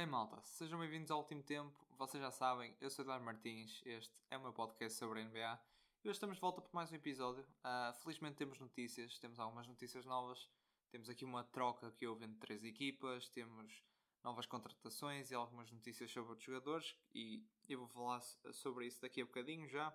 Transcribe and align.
Bem, 0.00 0.06
malta, 0.06 0.40
sejam 0.44 0.78
bem-vindos 0.78 1.10
ao 1.10 1.18
último 1.18 1.42
tempo. 1.42 1.78
Vocês 1.98 2.22
já 2.22 2.30
sabem, 2.30 2.74
eu 2.80 2.88
sou 2.88 3.02
Eduardo 3.02 3.22
Martins, 3.22 3.82
este 3.84 4.10
é 4.30 4.38
o 4.38 4.40
meu 4.40 4.50
podcast 4.50 4.98
sobre 4.98 5.20
a 5.20 5.24
NBA. 5.24 5.60
E 6.02 6.08
hoje 6.08 6.16
estamos 6.16 6.36
de 6.36 6.40
volta 6.40 6.62
para 6.62 6.70
mais 6.72 6.90
um 6.90 6.94
episódio. 6.94 7.44
Uh, 7.58 7.92
felizmente 8.00 8.36
temos 8.36 8.58
notícias, 8.58 9.18
temos 9.18 9.38
algumas 9.38 9.68
notícias 9.68 10.06
novas. 10.06 10.48
Temos 10.90 11.10
aqui 11.10 11.22
uma 11.22 11.44
troca 11.44 11.90
que 11.90 12.06
houve 12.06 12.24
entre 12.24 12.38
três 12.38 12.64
equipas, 12.64 13.28
temos 13.28 13.84
novas 14.24 14.46
contratações 14.46 15.30
e 15.30 15.34
algumas 15.34 15.70
notícias 15.70 16.10
sobre 16.10 16.30
outros 16.30 16.46
jogadores. 16.46 16.96
E 17.14 17.44
eu 17.68 17.80
vou 17.80 17.88
falar 17.88 18.22
sobre 18.54 18.86
isso 18.86 19.02
daqui 19.02 19.20
a 19.20 19.26
bocadinho 19.26 19.68
já. 19.68 19.90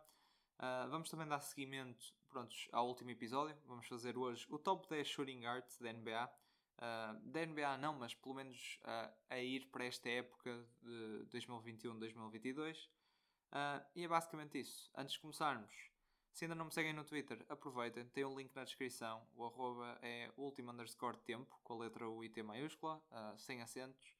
Uh, 0.59 0.87
vamos 0.87 1.09
também 1.09 1.27
dar 1.27 1.39
seguimento 1.39 2.13
prontos, 2.29 2.69
ao 2.71 2.87
último 2.87 3.09
episódio. 3.09 3.57
Vamos 3.65 3.87
fazer 3.87 4.15
hoje 4.19 4.45
o 4.51 4.59
top 4.59 4.87
10 4.87 5.07
shooting 5.07 5.41
guards 5.41 5.79
da 5.79 5.91
NBA. 5.91 6.29
Uh, 6.77 7.17
da 7.29 7.45
NBA 7.45 7.77
não, 7.77 7.93
mas 7.93 8.13
pelo 8.13 8.35
menos 8.35 8.79
uh, 8.83 9.13
a 9.29 9.39
ir 9.39 9.65
para 9.67 9.85
esta 9.85 10.09
época 10.09 10.67
de 10.81 11.25
2021-2022. 11.31 12.89
Uh, 13.51 13.85
e 13.95 14.03
é 14.03 14.07
basicamente 14.07 14.59
isso. 14.59 14.91
Antes 14.95 15.13
de 15.13 15.21
começarmos, 15.21 15.73
se 16.33 16.43
ainda 16.43 16.55
não 16.55 16.65
me 16.65 16.73
seguem 16.73 16.91
no 16.91 17.05
Twitter, 17.05 17.45
aproveitem, 17.47 18.05
tem 18.09 18.25
um 18.25 18.37
link 18.37 18.53
na 18.53 18.65
descrição. 18.65 19.25
O 19.35 19.45
arroba 19.45 19.97
é 20.01 20.29
último 20.35 20.71
underscore 20.71 21.17
tempo, 21.19 21.57
com 21.63 21.73
a 21.73 21.77
letra 21.77 22.09
U 22.09 22.23
e 22.23 22.29
T 22.29 22.43
maiúscula, 22.43 23.01
uh, 23.09 23.37
sem 23.37 23.61
acentos. 23.61 24.13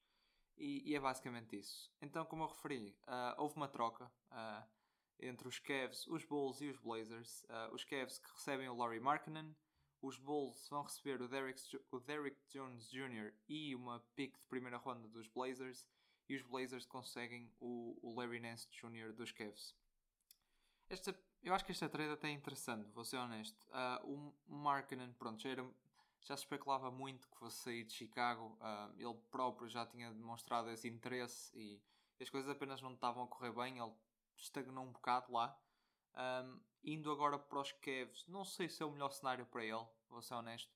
E, 0.57 0.89
e, 0.89 0.95
é 0.95 0.99
basicamente 1.01 1.57
isso. 1.57 1.91
Então, 2.01 2.23
como 2.25 2.43
eu 2.43 2.47
referi, 2.47 2.97
houve 3.37 3.57
uma 3.57 3.67
troca 3.67 4.09
entre 5.19 5.49
os 5.49 5.59
Cavs, 5.59 6.07
os 6.07 6.23
Bulls 6.23 6.61
e 6.61 6.69
os 6.69 6.77
Blazers. 6.77 7.45
os 7.73 7.83
Cavs 7.83 8.19
que 8.19 8.31
recebem 8.31 8.69
o 8.69 8.73
Laurie 8.73 9.01
Markkinen 9.01 9.53
os 10.01 10.17
Bulls 10.17 10.67
vão 10.69 10.83
receber 10.83 11.21
o 11.21 11.27
Derrick, 11.27 11.61
o 11.91 11.99
Derrick 11.99 12.37
Jones 12.49 12.89
Jr. 12.89 13.33
e 13.47 13.75
uma 13.75 13.99
pick 14.15 14.37
de 14.37 14.45
primeira 14.47 14.77
ronda 14.77 15.07
dos 15.07 15.27
Blazers. 15.27 15.87
E 16.27 16.35
os 16.35 16.41
Blazers 16.41 16.85
conseguem 16.85 17.51
o, 17.59 17.99
o 18.01 18.15
Larry 18.15 18.39
Nance 18.39 18.67
Jr. 18.71 19.13
dos 19.13 19.31
Cavs. 19.31 19.75
Esta, 20.89 21.17
eu 21.43 21.53
acho 21.53 21.63
que 21.63 21.71
esta 21.71 21.87
trade 21.87 22.11
até 22.11 22.27
é 22.29 22.31
interessante, 22.31 22.89
vou 22.91 23.05
ser 23.05 23.17
honesto. 23.17 23.63
Uh, 23.69 24.33
o 24.47 24.55
Markkinen, 24.55 25.13
pronto, 25.13 25.41
já, 25.41 25.49
era, 25.49 25.63
já 26.21 26.35
se 26.35 26.43
especulava 26.43 26.89
muito 26.89 27.27
que 27.27 27.37
fosse 27.37 27.57
sair 27.57 27.83
de 27.83 27.93
Chicago. 27.93 28.57
Uh, 28.59 28.93
ele 28.99 29.15
próprio 29.29 29.69
já 29.69 29.85
tinha 29.85 30.11
demonstrado 30.11 30.69
esse 30.71 30.87
interesse 30.87 31.55
e 31.55 31.79
as 32.19 32.29
coisas 32.29 32.49
apenas 32.49 32.81
não 32.81 32.93
estavam 32.93 33.23
a 33.23 33.27
correr 33.27 33.51
bem. 33.51 33.77
Ele 33.77 33.93
estagnou 34.35 34.83
um 34.83 34.91
bocado 34.91 35.31
lá. 35.31 35.55
Um, 36.15 36.59
indo 36.85 37.11
agora 37.11 37.37
para 37.39 37.59
os 37.59 37.71
Cavs, 37.71 38.25
não 38.27 38.45
sei 38.45 38.69
se 38.69 38.81
é 38.83 38.85
o 38.85 38.91
melhor 38.91 39.11
cenário 39.11 39.45
para 39.45 39.63
ele, 39.63 39.85
vou 40.07 40.21
ser 40.21 40.35
honesto. 40.35 40.71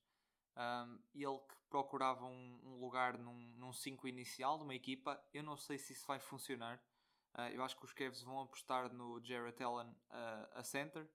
Um, 0.56 0.98
ele 1.14 1.38
que 1.38 1.54
procurava 1.70 2.24
um, 2.24 2.60
um 2.64 2.80
lugar 2.80 3.16
num 3.16 3.72
5 3.72 4.08
inicial 4.08 4.58
de 4.58 4.64
uma 4.64 4.74
equipa, 4.74 5.22
eu 5.32 5.42
não 5.42 5.56
sei 5.56 5.78
se 5.78 5.92
isso 5.92 6.06
vai 6.06 6.18
funcionar. 6.18 6.82
Uh, 7.34 7.52
eu 7.52 7.62
acho 7.62 7.76
que 7.76 7.84
os 7.84 7.92
Cavs 7.92 8.22
vão 8.22 8.40
apostar 8.40 8.92
no 8.92 9.24
Jarrett 9.24 9.62
Allen 9.62 9.88
uh, 9.88 10.48
a 10.52 10.64
center. 10.64 11.08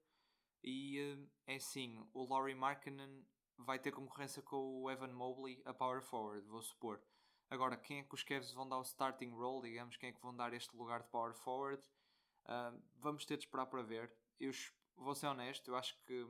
E 0.64 1.00
uh, 1.00 1.30
é 1.46 1.60
sim, 1.60 2.08
o 2.14 2.26
Laurie 2.26 2.56
Markkinen 2.56 3.28
vai 3.58 3.78
ter 3.78 3.92
concorrência 3.92 4.42
com 4.42 4.82
o 4.82 4.90
Evan 4.90 5.14
Mobley 5.14 5.62
a 5.66 5.74
power 5.74 6.02
forward, 6.02 6.48
vou 6.48 6.62
supor. 6.62 7.02
Agora, 7.50 7.78
quem 7.78 8.00
é 8.00 8.04
que 8.04 8.16
os 8.16 8.24
Cavs 8.24 8.52
vão 8.54 8.68
dar 8.68 8.78
o 8.78 8.82
starting 8.82 9.30
role, 9.30 9.70
digamos, 9.70 9.98
quem 9.98 10.10
é 10.10 10.14
que 10.14 10.22
vão 10.22 10.36
dar 10.36 10.54
este 10.54 10.76
lugar 10.76 11.04
de 11.04 11.10
power 11.10 11.34
forward? 11.34 11.86
Vamos 12.96 13.24
ter 13.24 13.38
de 13.38 13.44
esperar 13.44 13.68
para 13.68 13.84
ver. 13.84 14.12
Eu 14.40 14.52
vou 14.96 15.16
ser 15.16 15.28
honesto, 15.28 15.70
eu 15.70 15.76
acho 15.76 15.98
que 16.06 16.28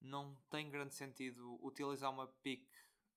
não 0.00 0.36
tem 0.50 0.70
grande 0.70 0.94
sentido 0.94 1.58
utilizar 1.64 2.10
uma 2.10 2.26
pick, 2.26 2.68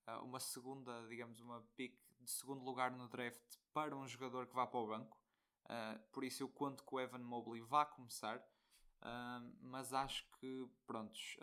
uh, 0.08 0.22
uma 0.22 0.40
segunda, 0.40 1.06
digamos, 1.08 1.40
uma 1.40 1.60
pick 1.74 1.98
de 2.20 2.30
segundo 2.30 2.64
lugar 2.64 2.90
no 2.90 3.08
draft 3.08 3.56
para 3.72 3.96
um 3.96 4.06
jogador 4.06 4.46
que 4.46 4.54
vá 4.54 4.66
para 4.66 4.80
o 4.80 4.86
banco. 4.86 5.20
Uh, 5.64 5.98
por 6.12 6.24
isso 6.24 6.42
eu 6.42 6.48
conto 6.48 6.84
que 6.84 6.94
o 6.94 7.00
Evan 7.00 7.18
Mobley 7.18 7.60
vá 7.60 7.84
começar, 7.84 8.42
mas 9.60 9.92
acho 9.92 10.26
que, 10.40 10.68
prontos, 10.84 11.36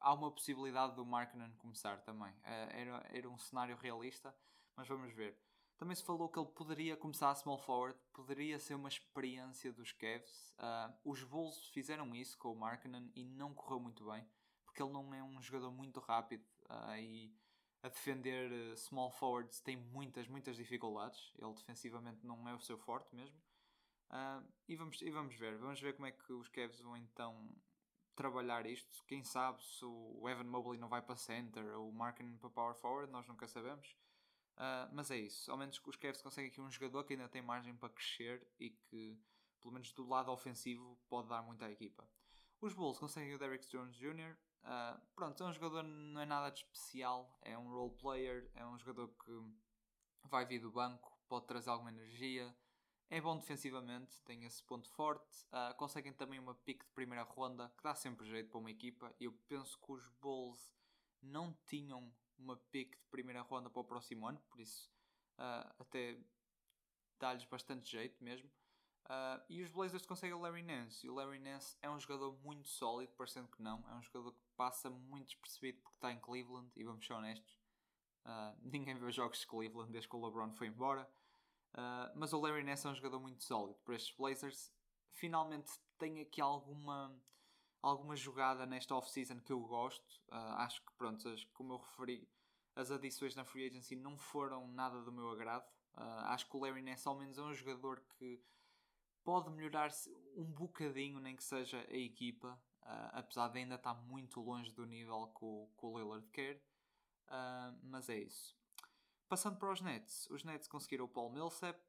há 0.00 0.12
uma 0.12 0.30
possibilidade 0.30 0.94
do 0.94 1.06
Markkinen 1.06 1.54
começar 1.56 2.02
também. 2.02 2.34
era, 2.42 3.06
era 3.10 3.30
um 3.30 3.38
cenário 3.38 3.76
realista, 3.76 4.34
mas 4.76 4.88
vamos 4.88 5.10
ver. 5.14 5.38
Também 5.76 5.96
se 5.96 6.04
falou 6.04 6.28
que 6.28 6.38
ele 6.38 6.48
poderia 6.48 6.96
começar 6.96 7.30
a 7.30 7.34
small 7.34 7.58
forward, 7.58 7.98
poderia 8.12 8.58
ser 8.58 8.74
uma 8.74 8.88
experiência 8.88 9.72
dos 9.72 9.92
Cavs. 9.92 10.54
Uh, 10.58 11.10
os 11.10 11.24
Bulls 11.24 11.66
fizeram 11.68 12.14
isso 12.14 12.38
com 12.38 12.52
o 12.52 12.56
Markkinen 12.56 13.10
e 13.14 13.24
não 13.24 13.52
correu 13.52 13.80
muito 13.80 14.04
bem, 14.04 14.24
porque 14.64 14.82
ele 14.82 14.92
não 14.92 15.12
é 15.12 15.22
um 15.22 15.42
jogador 15.42 15.72
muito 15.72 15.98
rápido 15.98 16.44
uh, 16.70 16.96
e 16.96 17.34
a 17.82 17.88
defender 17.88 18.52
uh, 18.52 18.76
small 18.76 19.10
forwards 19.10 19.60
tem 19.60 19.76
muitas, 19.76 20.28
muitas 20.28 20.56
dificuldades. 20.56 21.32
Ele 21.36 21.52
defensivamente 21.54 22.24
não 22.24 22.48
é 22.48 22.54
o 22.54 22.60
seu 22.60 22.78
forte 22.78 23.12
mesmo. 23.14 23.36
e, 24.68 24.76
vamos, 24.76 25.02
e 25.02 25.10
vamos 25.10 25.34
ver, 25.34 25.58
vamos 25.58 25.80
ver 25.80 25.94
como 25.94 26.06
é 26.06 26.12
que 26.12 26.32
os 26.32 26.48
Cavs 26.48 26.78
vão 26.80 26.96
então 26.96 27.50
trabalhar 28.14 28.66
isto. 28.66 29.04
Quem 29.06 29.24
sabe 29.24 29.62
se 29.64 29.84
o 29.84 30.28
Evan 30.28 30.44
Mobley 30.44 30.78
não 30.78 30.88
vai 30.88 31.02
para 31.02 31.16
center 31.16 31.64
ou 31.76 31.88
o 31.88 31.92
Markkinen 31.92 32.36
para 32.36 32.50
power 32.50 32.74
forward, 32.74 33.10
nós 33.10 33.26
nunca 33.26 33.48
sabemos. 33.48 33.96
Uh, 34.62 34.88
mas 34.92 35.10
é 35.10 35.16
isso. 35.16 35.50
Ao 35.50 35.58
menos 35.58 35.80
os 35.84 35.96
Cavs 35.96 36.22
conseguem 36.22 36.48
aqui 36.48 36.60
um 36.60 36.70
jogador 36.70 37.02
que 37.02 37.14
ainda 37.14 37.28
tem 37.28 37.42
margem 37.42 37.74
para 37.74 37.88
crescer 37.88 38.46
e 38.60 38.70
que, 38.70 39.18
pelo 39.60 39.74
menos 39.74 39.92
do 39.92 40.06
lado 40.06 40.30
ofensivo, 40.30 40.96
pode 41.08 41.28
dar 41.28 41.42
muito 41.42 41.64
à 41.64 41.70
equipa. 41.70 42.08
Os 42.60 42.72
Bulls 42.72 42.96
conseguem 42.96 43.34
o 43.34 43.38
Derrick 43.40 43.66
Jones 43.68 43.96
Jr. 43.96 44.30
Uh, 44.30 44.36
ah, 44.62 45.00
pronto, 45.16 45.42
é 45.42 45.46
um 45.48 45.52
jogador 45.52 45.82
não 45.82 46.20
é 46.20 46.24
nada 46.24 46.50
de 46.50 46.60
especial, 46.60 47.36
é 47.42 47.58
um 47.58 47.68
role 47.68 47.96
player, 47.96 48.48
é 48.54 48.64
um 48.64 48.78
jogador 48.78 49.08
que 49.08 49.32
vai 50.28 50.46
vir 50.46 50.60
do 50.60 50.70
banco, 50.70 51.18
pode 51.28 51.46
trazer 51.46 51.70
alguma 51.70 51.90
energia, 51.90 52.56
é 53.10 53.20
bom 53.20 53.36
defensivamente, 53.36 54.22
tem 54.22 54.44
esse 54.44 54.62
ponto 54.62 54.88
forte. 54.90 55.44
Uh, 55.46 55.74
conseguem 55.76 56.12
também 56.12 56.38
uma 56.38 56.54
pick 56.54 56.84
de 56.84 56.92
primeira 56.92 57.24
ronda 57.24 57.68
que 57.76 57.82
dá 57.82 57.96
sempre 57.96 58.24
jeito 58.28 58.48
para 58.48 58.60
uma 58.60 58.70
equipa. 58.70 59.12
Eu 59.18 59.32
penso 59.48 59.76
que 59.80 59.90
os 59.90 60.08
Bulls 60.20 60.72
não 61.20 61.52
tinham 61.66 62.14
uma 62.42 62.56
pick 62.70 62.96
de 62.96 63.06
primeira 63.10 63.42
ronda 63.42 63.70
para 63.70 63.80
o 63.80 63.84
próximo 63.84 64.26
ano, 64.26 64.40
por 64.48 64.60
isso 64.60 64.90
uh, 65.38 65.74
até 65.78 66.18
dá-lhes 67.18 67.44
bastante 67.44 67.90
jeito 67.90 68.22
mesmo. 68.22 68.50
Uh, 69.04 69.42
e 69.48 69.62
os 69.62 69.70
Blazers 69.70 70.06
conseguem 70.06 70.34
o 70.34 70.40
Larry 70.40 70.62
Nance. 70.62 71.06
E 71.06 71.10
o 71.10 71.14
Larry 71.14 71.38
Nance 71.38 71.76
é 71.82 71.90
um 71.90 71.98
jogador 71.98 72.38
muito 72.42 72.68
sólido, 72.68 73.12
parecendo 73.14 73.48
que 73.48 73.62
não. 73.62 73.84
É 73.88 73.94
um 73.94 74.02
jogador 74.02 74.32
que 74.32 74.42
passa 74.56 74.88
muito 74.88 75.28
despercebido 75.28 75.80
porque 75.82 75.96
está 75.96 76.12
em 76.12 76.20
Cleveland. 76.20 76.70
E 76.76 76.84
vamos 76.84 77.04
ser 77.04 77.12
honestos, 77.12 77.58
uh, 78.24 78.56
ninguém 78.62 78.94
vê 78.96 79.04
os 79.04 79.14
jogos 79.14 79.40
de 79.40 79.46
Cleveland 79.46 79.90
desde 79.90 80.08
que 80.08 80.16
o 80.16 80.24
LeBron 80.24 80.52
foi 80.52 80.68
embora. 80.68 81.08
Mas 82.14 82.34
o 82.34 82.38
Larry 82.38 82.62
Nance 82.62 82.86
é 82.86 82.90
um 82.90 82.94
jogador 82.94 83.18
muito 83.18 83.42
sólido 83.42 83.80
para 83.82 83.96
estes 83.96 84.14
Blazers. 84.14 84.70
Finalmente 85.12 85.72
tem 85.96 86.20
aqui 86.20 86.38
alguma 86.38 87.18
alguma 87.82 88.14
jogada 88.14 88.64
nesta 88.64 88.94
off-season 88.94 89.40
que 89.40 89.52
eu 89.52 89.60
gosto. 89.60 90.22
Uh, 90.28 90.54
acho 90.58 90.80
que, 90.82 90.92
pronto, 90.92 91.28
as, 91.28 91.44
como 91.46 91.74
eu 91.74 91.78
referi, 91.78 92.28
as 92.76 92.90
adições 92.90 93.34
na 93.34 93.44
free 93.44 93.66
agency 93.66 93.96
não 93.96 94.16
foram 94.16 94.68
nada 94.68 95.02
do 95.02 95.12
meu 95.12 95.30
agrado. 95.30 95.68
Uh, 95.94 96.24
acho 96.26 96.48
que 96.48 96.56
o 96.56 96.60
Larry 96.60 96.80
Ness, 96.80 97.06
ao 97.06 97.18
menos, 97.18 97.36
é 97.36 97.42
um 97.42 97.52
jogador 97.52 98.00
que 98.16 98.40
pode 99.24 99.50
melhorar 99.50 99.90
um 100.36 100.44
bocadinho, 100.44 101.20
nem 101.20 101.36
que 101.36 101.44
seja 101.44 101.84
a 101.90 101.96
equipa, 101.96 102.58
uh, 102.82 103.10
apesar 103.12 103.48
de 103.48 103.58
ainda 103.58 103.74
estar 103.74 103.94
muito 103.94 104.40
longe 104.40 104.72
do 104.72 104.86
nível 104.86 105.26
que 105.36 105.44
o, 105.44 105.68
que 105.76 105.84
o 105.84 105.98
Lillard 105.98 106.26
quer. 106.30 106.62
mas 107.82 108.08
é 108.08 108.18
isso. 108.18 108.56
Passando 109.28 109.58
para 109.58 109.72
os 109.72 109.80
Nets, 109.80 110.28
os 110.30 110.44
Nets 110.44 110.68
conseguiram 110.68 111.06
o 111.06 111.08
Paul 111.08 111.30
Millsap. 111.30 111.80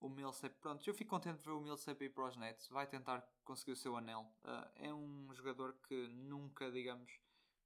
O 0.00 0.08
Millsap, 0.08 0.54
pronto, 0.60 0.88
eu 0.88 0.94
fico 0.94 1.10
contente 1.10 1.40
de 1.40 1.44
ver 1.44 1.50
o 1.50 1.60
Millsap 1.60 2.02
ir 2.02 2.08
para 2.08 2.24
os 2.24 2.36
Nets, 2.36 2.68
vai 2.68 2.86
tentar 2.86 3.20
conseguir 3.44 3.72
o 3.72 3.76
seu 3.76 3.96
anel. 3.96 4.26
Uh, 4.42 4.70
é 4.76 4.94
um 4.94 5.28
jogador 5.34 5.74
que 5.86 6.08
nunca, 6.08 6.70
digamos, 6.70 7.20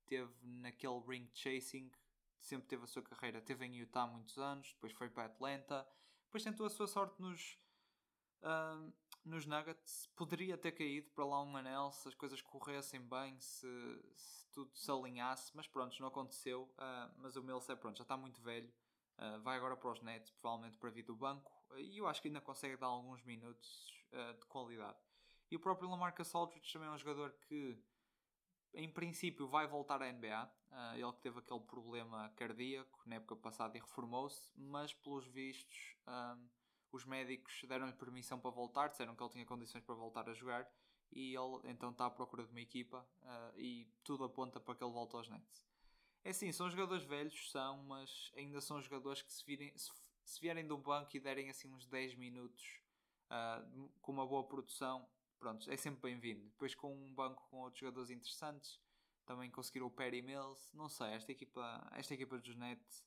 teve 0.05 0.33
naquele 0.43 1.01
ring 1.07 1.31
chasing, 1.33 1.93
sempre 2.41 2.67
teve 2.67 2.83
a 2.83 2.87
sua 2.89 3.03
carreira, 3.03 3.41
teve 3.41 3.65
em 3.65 3.77
Utah 3.77 4.07
muitos 4.07 4.37
anos, 4.37 4.73
depois 4.73 4.93
foi 4.93 5.09
para 5.09 5.27
Atlanta, 5.27 5.87
depois 6.25 6.43
tentou 6.43 6.67
a 6.67 6.71
sua 6.71 6.89
sorte 6.89 7.23
nos, 7.23 7.57
uh, 8.43 8.93
nos 9.25 9.47
Nuggets, 9.47 10.09
poderia 10.17 10.59
ter 10.59 10.73
caído 10.73 11.11
para 11.11 11.25
lá 11.25 11.41
um 11.41 11.57
anel 11.57 11.93
se 11.93 12.09
as 12.09 12.15
coisas 12.17 12.43
corressem 12.43 13.01
bem, 13.01 13.41
se, 13.41 13.69
se 14.17 14.45
tudo 14.51 14.77
se 14.77 14.91
alinhasse, 14.91 15.53
mas 15.55 15.69
pronto, 15.69 15.97
não 16.01 16.09
aconteceu. 16.09 16.65
Uh, 16.75 17.15
mas 17.19 17.37
o 17.37 17.43
Millsap, 17.45 17.81
pronto, 17.81 17.97
já 17.97 18.03
está 18.03 18.17
muito 18.17 18.43
velho. 18.43 18.73
Uh, 19.19 19.41
vai 19.43 19.57
agora 19.57 19.77
para 19.77 19.93
os 19.93 20.01
Nets, 20.03 20.33
provavelmente 20.33 20.77
para 20.77 20.91
vir 20.91 21.05
do 21.05 21.15
banco, 21.15 21.53
e 21.79 21.99
eu 21.99 22.07
acho 22.07 22.21
que 22.21 22.29
ainda 22.29 22.41
consegue 22.41 22.77
dar 22.77 22.87
alguns 22.87 23.23
minutos 23.23 23.93
uh, 24.13 24.39
de 24.39 24.47
qualidade. 24.47 24.99
E 25.51 25.57
o 25.57 25.61
próprio 25.61 25.89
Lamarcus 25.89 26.35
Aldridge 26.35 26.73
também 26.73 26.89
é 26.89 26.91
um 26.91 26.99
jogador 26.99 27.33
que, 27.49 27.79
em 28.73 28.89
princípio, 28.89 29.47
vai 29.47 29.67
voltar 29.67 30.03
à 30.03 30.13
NBA. 30.13 30.45
Uh, 30.45 30.51
ah, 30.71 30.99
ele 30.99 31.13
que 31.13 31.21
teve 31.21 31.39
aquele 31.39 31.61
problema 31.61 32.29
cardíaco 32.37 33.03
na 33.07 33.17
época 33.17 33.37
passada 33.37 33.77
e 33.77 33.81
reformou-se, 33.81 34.51
mas 34.57 34.93
pelos 34.93 35.27
vistos, 35.27 35.97
um, 36.09 36.49
os 36.91 37.05
médicos 37.05 37.63
deram-lhe 37.69 37.93
permissão 37.93 38.41
para 38.41 38.51
voltar, 38.51 38.89
disseram 38.89 39.15
que 39.15 39.23
ele 39.23 39.31
tinha 39.31 39.47
condições 39.47 39.85
para 39.85 39.95
voltar 39.95 40.29
a 40.29 40.35
jogar, 40.35 40.69
e 41.13 41.35
ele 41.35 41.61
então 41.65 41.91
está 41.91 42.07
à 42.07 42.11
procura 42.11 42.45
de 42.45 42.51
uma 42.51 42.61
equipa, 42.61 43.07
e 43.57 43.87
tudo 44.03 44.25
aponta 44.25 44.59
para 44.59 44.75
que 44.75 44.83
ele 44.83 44.93
volte 44.93 45.15
aos 45.15 45.29
Nets. 45.29 45.65
É 46.25 46.33
sim, 46.33 46.51
são 46.51 46.71
jogadores 46.71 47.05
velhos, 47.05 47.51
são, 47.51 47.83
mas 47.85 48.33
ainda 48.35 48.59
são 48.61 48.81
jogadores 48.81 49.21
que 49.21 49.31
se, 49.33 49.45
virem, 49.45 49.77
se 49.77 49.93
se 50.25 50.41
vierem 50.41 50.67
do 50.67 50.79
banco 50.79 51.17
e 51.17 51.21
derem 51.21 51.51
assim 51.51 51.71
uns 51.71 51.87
10 51.87 52.15
minutos 52.17 52.81
uh, 53.31 53.89
com 54.01 54.13
uma 54.13 54.27
boa 54.27 54.45
produção, 54.45 55.07
pronto, 55.39 55.71
é 55.71 55.77
sempre 55.77 56.01
bem-vindo. 56.01 56.49
Depois 56.49 56.75
com 56.75 56.95
um 56.95 57.15
banco 57.15 57.47
com 57.51 57.61
outros 57.61 57.81
jogadores 57.81 58.11
interessantes, 58.11 58.81
também 59.27 59.51
conseguiram 59.51 59.87
o 59.87 59.91
Perry 59.91 60.23
Mills, 60.23 60.75
não 60.75 60.89
sei, 60.89 61.09
esta 61.13 61.33
equipa, 61.33 61.91
esta 61.93 62.15
equipa 62.15 62.39
dos 62.39 62.57
Nets, 62.57 63.05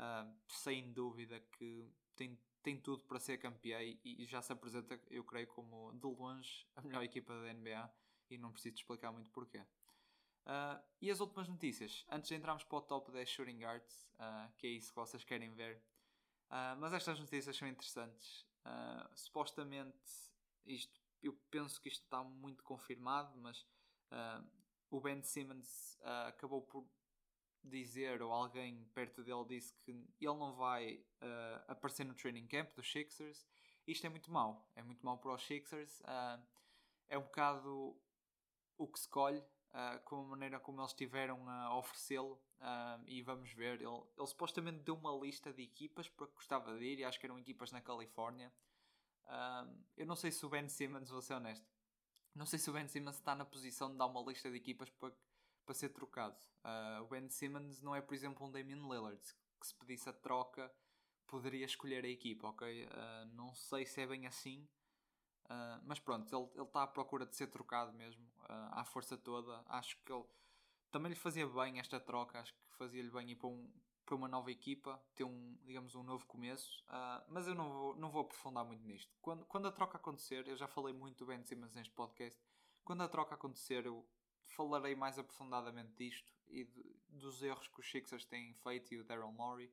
uh, 0.00 0.34
sem 0.48 0.92
dúvida 0.92 1.40
que 1.40 1.90
tem, 2.14 2.38
tem 2.62 2.80
tudo 2.80 3.04
para 3.04 3.18
ser 3.18 3.38
campeã 3.38 3.82
e, 3.82 3.98
e, 4.04 4.26
já 4.26 4.40
se 4.42 4.52
apresenta, 4.52 5.00
eu 5.10 5.24
creio, 5.24 5.46
como 5.48 5.92
de 5.92 6.06
longe 6.06 6.66
a 6.76 6.82
melhor 6.82 7.02
equipa 7.02 7.34
da 7.34 7.52
NBA 7.52 7.90
e 8.30 8.38
não 8.38 8.52
preciso 8.52 8.76
explicar 8.76 9.12
muito 9.12 9.30
porquê. 9.30 9.60
Uh, 9.60 10.80
e 11.00 11.10
as 11.10 11.20
últimas 11.20 11.48
notícias, 11.48 12.06
antes 12.08 12.28
de 12.28 12.34
entrarmos 12.34 12.64
para 12.64 12.78
o 12.78 12.82
top 12.82 13.10
10 13.10 13.28
shooting 13.28 13.58
guards, 13.58 14.06
que 14.56 14.66
é 14.66 14.70
isso 14.70 14.90
que 14.90 14.96
vocês 14.96 15.24
querem 15.24 15.52
ver, 15.52 15.82
uh, 16.50 16.76
mas 16.78 16.92
estas 16.92 17.18
notícias 17.18 17.56
são 17.56 17.68
interessantes. 17.68 18.46
supostamente, 19.14 19.96
isto, 20.64 21.00
eu 21.22 21.32
penso 21.50 21.80
que 21.80 21.88
isto 21.88 22.02
está 22.02 22.22
muito 22.22 22.64
confirmado, 22.64 23.36
mas 23.38 23.64
o 24.90 25.00
Ben 25.00 25.22
Simmons 25.22 25.96
acabou 26.26 26.62
por 26.62 26.88
dizer, 27.62 28.22
ou 28.22 28.32
alguém 28.32 28.84
perto 28.94 29.22
dele 29.22 29.44
disse 29.46 29.72
que 29.74 29.92
ele 29.92 30.38
não 30.38 30.54
vai 30.54 31.04
aparecer 31.68 32.04
no 32.04 32.14
training 32.14 32.46
camp 32.46 32.74
dos 32.74 32.90
Sixers. 32.90 33.46
Isto 33.86 34.06
é 34.06 34.10
muito 34.10 34.32
mau, 34.32 34.68
é 34.74 34.82
muito 34.82 35.04
mau 35.06 35.16
para 35.18 35.34
os 35.34 35.46
Sixers. 35.46 36.02
é 37.08 37.16
um 37.16 37.22
bocado 37.22 37.96
o 38.76 38.86
que 38.88 38.98
se 38.98 39.08
colhe 39.08 39.42
uh, 39.72 40.00
com 40.04 40.20
a 40.20 40.24
maneira 40.24 40.60
como 40.60 40.80
eles 40.80 40.92
tiveram 40.92 41.48
a 41.48 41.76
oferecê-lo 41.76 42.40
uh, 42.60 43.02
e 43.06 43.22
vamos 43.22 43.52
ver. 43.52 43.80
Ele, 43.80 44.02
ele 44.16 44.26
supostamente 44.26 44.84
deu 44.84 44.94
uma 44.94 45.12
lista 45.12 45.52
de 45.52 45.62
equipas 45.62 46.08
para 46.08 46.26
que 46.26 46.34
gostava 46.34 46.76
de 46.78 46.84
ir 46.84 46.98
e 46.98 47.04
acho 47.04 47.18
que 47.18 47.26
eram 47.26 47.38
equipas 47.38 47.72
na 47.72 47.80
Califórnia. 47.80 48.52
Uh, 49.24 49.84
eu 49.96 50.06
não 50.06 50.16
sei 50.16 50.30
se 50.30 50.44
o 50.46 50.48
Ben 50.48 50.68
Simmons, 50.68 51.10
vou 51.10 51.22
ser 51.22 51.34
honesto, 51.34 51.66
não 52.34 52.46
sei 52.46 52.58
se 52.58 52.70
o 52.70 52.72
Ben 52.72 52.86
Simmons 52.86 53.16
está 53.16 53.34
na 53.34 53.44
posição 53.44 53.90
de 53.90 53.96
dar 53.96 54.06
uma 54.06 54.20
lista 54.20 54.50
de 54.50 54.56
equipas 54.56 54.90
para, 54.90 55.12
para 55.64 55.74
ser 55.74 55.88
trocado. 55.88 56.38
o 57.02 57.06
Ben 57.08 57.28
Simmons 57.28 57.82
não 57.82 57.94
é, 57.94 58.00
por 58.00 58.14
exemplo, 58.14 58.46
um 58.46 58.50
Damian 58.50 58.76
Lillard 58.76 59.20
que 59.58 59.66
se 59.66 59.74
pedisse 59.74 60.08
a 60.08 60.12
troca 60.12 60.72
poderia 61.26 61.64
escolher 61.64 62.04
a 62.04 62.08
equipa, 62.08 62.48
ok? 62.48 62.88
não 63.32 63.52
sei 63.54 63.84
se 63.84 64.00
é 64.02 64.06
bem 64.06 64.26
assim. 64.26 64.68
Uh, 65.46 65.80
mas 65.84 66.00
pronto, 66.00 66.34
ele 66.34 66.64
está 66.64 66.82
à 66.82 66.86
procura 66.86 67.24
de 67.24 67.36
ser 67.36 67.46
trocado 67.46 67.92
mesmo, 67.92 68.24
uh, 68.40 68.72
à 68.72 68.84
força 68.84 69.16
toda. 69.16 69.62
Acho 69.66 69.96
que 70.02 70.12
ele 70.12 70.24
também 70.90 71.10
lhe 71.10 71.16
fazia 71.16 71.46
bem 71.46 71.78
esta 71.78 72.00
troca, 72.00 72.40
acho 72.40 72.52
que 72.52 72.76
fazia-lhe 72.76 73.10
bem 73.10 73.30
ir 73.30 73.36
para, 73.36 73.48
um, 73.48 73.72
para 74.04 74.14
uma 74.16 74.28
nova 74.28 74.50
equipa, 74.50 75.00
ter 75.14 75.24
um, 75.24 75.56
digamos, 75.64 75.94
um 75.94 76.02
novo 76.02 76.26
começo. 76.26 76.84
Uh, 76.88 77.24
mas 77.28 77.46
eu 77.46 77.54
não 77.54 77.72
vou, 77.72 77.96
não 77.96 78.10
vou 78.10 78.22
aprofundar 78.22 78.64
muito 78.64 78.84
nisto. 78.84 79.16
Quando, 79.22 79.44
quando 79.46 79.68
a 79.68 79.72
troca 79.72 79.96
acontecer, 79.96 80.48
eu 80.48 80.56
já 80.56 80.66
falei 80.66 80.92
muito 80.92 81.18
do 81.18 81.26
Ben 81.26 81.44
Simmons 81.44 81.74
neste 81.74 81.92
podcast, 81.94 82.40
quando 82.84 83.02
a 83.02 83.08
troca 83.08 83.34
acontecer, 83.34 83.86
eu 83.86 84.04
falarei 84.46 84.94
mais 84.96 85.18
aprofundadamente 85.18 85.92
disto 85.96 86.32
e 86.48 86.64
de, 86.64 86.96
dos 87.08 87.42
erros 87.42 87.68
que 87.68 87.80
os 87.80 87.88
Sixers 87.88 88.24
têm 88.24 88.52
feito 88.54 88.94
e 88.94 88.98
o 88.98 89.04
Daryl 89.04 89.32
Morey. 89.32 89.72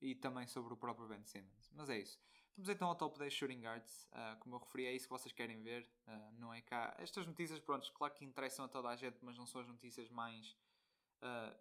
e 0.00 0.14
também 0.14 0.46
sobre 0.46 0.72
o 0.72 0.76
próprio 0.76 1.08
Ben 1.08 1.24
Simmons. 1.24 1.70
Mas 1.72 1.88
é 1.90 1.98
isso. 1.98 2.20
Vamos 2.56 2.68
então 2.68 2.88
ao 2.88 2.94
top 2.94 3.18
10 3.18 3.32
shooting 3.32 3.60
guards. 3.60 4.06
Uh, 4.12 4.38
como 4.40 4.56
eu 4.56 4.58
referi, 4.60 4.86
é 4.86 4.92
isso 4.92 5.06
que 5.06 5.10
vocês 5.10 5.32
querem 5.32 5.62
ver. 5.62 5.88
Uh, 6.06 6.32
não 6.38 6.52
é 6.52 6.60
cá. 6.60 6.94
Estas 6.98 7.26
notícias, 7.26 7.58
pronto, 7.58 7.90
claro 7.92 8.14
que 8.14 8.24
interessam 8.24 8.64
a 8.64 8.68
toda 8.68 8.88
a 8.88 8.96
gente, 8.96 9.18
mas 9.22 9.36
não 9.38 9.46
são 9.46 9.60
as 9.60 9.66
notícias 9.66 10.08
mais, 10.10 10.56
uh, 11.22 11.56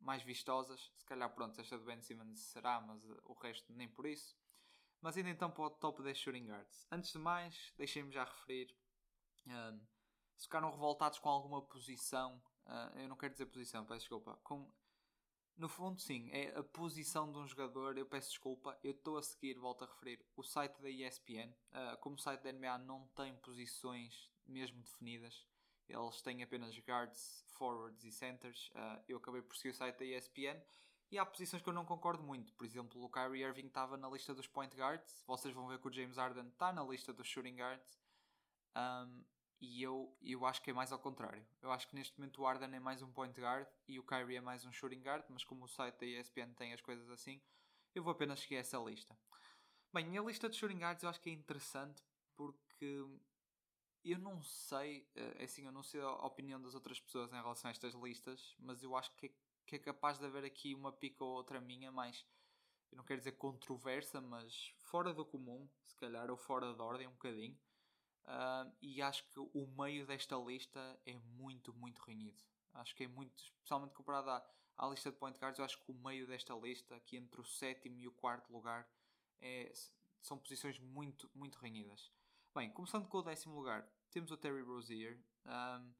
mais 0.00 0.22
vistosas. 0.22 0.90
Se 0.96 1.04
calhar, 1.04 1.30
pronto, 1.30 1.60
esta 1.60 1.78
do 1.78 1.84
Ben 1.84 2.00
Simmons 2.00 2.40
será, 2.40 2.80
mas 2.80 3.02
o 3.24 3.32
resto 3.34 3.72
nem 3.72 3.88
por 3.88 4.06
isso. 4.06 4.36
Mas 5.00 5.16
ainda 5.16 5.30
então 5.30 5.50
para 5.50 5.64
o 5.64 5.70
top 5.70 6.02
10 6.02 6.18
shooting 6.18 6.46
guards. 6.46 6.86
Antes 6.90 7.12
de 7.12 7.18
mais, 7.18 7.72
deixem-me 7.76 8.10
já 8.10 8.24
referir. 8.24 8.74
se 10.36 10.44
ficaram 10.44 10.70
revoltados 10.70 11.20
com 11.20 11.28
alguma 11.28 11.62
posição, 11.62 12.42
eu 12.96 13.08
não 13.08 13.16
quero 13.16 13.32
dizer 13.32 13.46
posição, 13.46 13.84
peço 13.84 14.00
desculpa, 14.00 14.36
com 14.42 14.68
no 15.58 15.68
fundo, 15.68 16.00
sim, 16.00 16.30
é 16.32 16.56
a 16.56 16.62
posição 16.62 17.30
de 17.30 17.38
um 17.38 17.46
jogador. 17.46 17.98
Eu 17.98 18.06
peço 18.06 18.30
desculpa, 18.30 18.78
eu 18.82 18.92
estou 18.92 19.18
a 19.18 19.22
seguir, 19.22 19.54
volto 19.54 19.84
a 19.84 19.86
referir, 19.86 20.24
o 20.36 20.42
site 20.42 20.80
da 20.80 20.88
ESPN. 20.88 21.50
Uh, 21.50 21.54
ah, 21.72 21.96
como 22.00 22.16
o 22.16 22.18
site 22.18 22.42
da 22.42 22.52
NBA 22.52 22.78
não 22.78 23.06
tem 23.08 23.34
posições 23.36 24.30
mesmo 24.46 24.80
definidas, 24.82 25.46
eles 25.88 26.22
têm 26.22 26.42
apenas 26.42 26.78
guards, 26.78 27.44
forwards 27.48 28.04
e 28.04 28.12
centers. 28.12 28.70
Uh, 28.74 29.02
eu 29.08 29.18
acabei 29.18 29.42
por 29.42 29.56
seguir 29.56 29.70
o 29.70 29.74
site 29.74 29.98
da 29.98 30.04
ESPN 30.04 30.62
e 31.10 31.18
há 31.18 31.24
posições 31.24 31.62
que 31.62 31.68
eu 31.68 31.72
não 31.72 31.84
concordo 31.84 32.22
muito. 32.22 32.52
Por 32.54 32.64
exemplo, 32.64 33.02
o 33.02 33.08
Kyrie 33.08 33.42
Irving 33.42 33.66
estava 33.66 33.96
na 33.96 34.08
lista 34.08 34.34
dos 34.34 34.46
point 34.46 34.74
guards. 34.76 35.24
Vocês 35.26 35.54
vão 35.54 35.66
ver 35.66 35.78
que 35.78 35.88
o 35.88 35.92
James 35.92 36.16
Harden 36.18 36.48
está 36.48 36.72
na 36.72 36.84
lista 36.84 37.12
dos 37.12 37.26
shooting 37.26 37.56
guards. 37.56 37.98
Um, 38.76 39.24
e 39.60 39.82
eu, 39.82 40.16
eu 40.22 40.46
acho 40.46 40.62
que 40.62 40.70
é 40.70 40.72
mais 40.72 40.92
ao 40.92 40.98
contrário. 40.98 41.44
Eu 41.60 41.70
acho 41.72 41.88
que 41.88 41.94
neste 41.94 42.18
momento 42.18 42.40
o 42.40 42.46
Arden 42.46 42.74
é 42.74 42.80
mais 42.80 43.02
um 43.02 43.12
point 43.12 43.38
guard 43.40 43.66
e 43.86 43.98
o 43.98 44.04
Kyrie 44.04 44.36
é 44.36 44.40
mais 44.40 44.64
um 44.64 44.72
shooting 44.72 45.00
guard, 45.00 45.24
mas 45.28 45.44
como 45.44 45.64
o 45.64 45.68
site 45.68 45.98
da 45.98 46.06
ESPN 46.06 46.54
tem 46.54 46.72
as 46.72 46.80
coisas 46.80 47.10
assim, 47.10 47.40
eu 47.94 48.02
vou 48.02 48.12
apenas 48.12 48.40
seguir 48.40 48.56
essa 48.56 48.78
lista. 48.78 49.18
Bem, 49.92 50.16
a 50.16 50.22
lista 50.22 50.48
de 50.48 50.56
shooting 50.56 50.78
guards 50.78 51.02
eu 51.02 51.08
acho 51.08 51.20
que 51.20 51.30
é 51.30 51.32
interessante 51.32 52.02
porque 52.36 53.04
eu 54.04 54.18
não 54.18 54.42
sei, 54.42 55.08
eh, 55.14 55.36
é 55.38 55.44
assim, 55.44 55.66
eu 55.66 55.72
não 55.72 55.82
sei 55.82 56.00
a 56.00 56.26
opinião 56.26 56.60
das 56.60 56.74
outras 56.74 57.00
pessoas 57.00 57.32
em 57.32 57.36
relação 57.36 57.68
a 57.68 57.72
estas 57.72 57.94
listas, 57.94 58.54
mas 58.58 58.82
eu 58.82 58.94
acho 58.96 59.14
que 59.16 59.26
é, 59.26 59.30
que 59.66 59.76
é 59.76 59.78
capaz 59.78 60.18
de 60.18 60.24
haver 60.24 60.44
aqui 60.44 60.74
uma 60.74 60.92
pica 60.92 61.24
ou 61.24 61.32
outra 61.32 61.60
minha 61.60 61.90
mais, 61.90 62.24
eu 62.90 62.96
não 62.96 63.04
quero 63.04 63.20
dizer 63.20 63.32
controversa, 63.32 64.20
mas 64.20 64.72
fora 64.78 65.12
do 65.12 65.24
comum, 65.24 65.68
se 65.84 65.96
calhar, 65.96 66.30
ou 66.30 66.36
fora 66.36 66.72
da 66.74 66.84
ordem 66.84 67.06
um 67.06 67.12
bocadinho. 67.12 67.58
Uh, 68.28 68.70
e 68.82 69.00
acho 69.00 69.24
que 69.30 69.40
o 69.40 69.66
meio 69.78 70.06
desta 70.06 70.36
lista 70.36 71.00
é 71.06 71.16
muito, 71.38 71.72
muito 71.72 72.02
reunido. 72.02 72.44
Acho 72.74 72.94
que 72.94 73.04
é 73.04 73.08
muito, 73.08 73.42
especialmente 73.42 73.94
comparado 73.94 74.28
à, 74.28 74.46
à 74.76 74.86
lista 74.86 75.10
de 75.10 75.16
point 75.16 75.38
guards, 75.38 75.58
eu 75.58 75.64
acho 75.64 75.82
que 75.82 75.90
o 75.90 75.94
meio 75.94 76.26
desta 76.26 76.54
lista, 76.54 76.94
aqui 76.94 77.16
entre 77.16 77.40
o 77.40 77.44
sétimo 77.44 77.98
e 77.98 78.06
o 78.06 78.12
quarto 78.12 78.52
lugar, 78.52 78.86
é, 79.40 79.72
são 80.20 80.38
posições 80.38 80.78
muito, 80.78 81.30
muito 81.34 81.58
reunidas. 81.58 82.12
Bem, 82.54 82.70
começando 82.70 83.08
com 83.08 83.18
o 83.18 83.22
décimo 83.22 83.56
lugar, 83.56 83.88
temos 84.10 84.30
o 84.30 84.36
Terry 84.36 84.62
Rozier. 84.62 85.18
Um, 85.46 85.94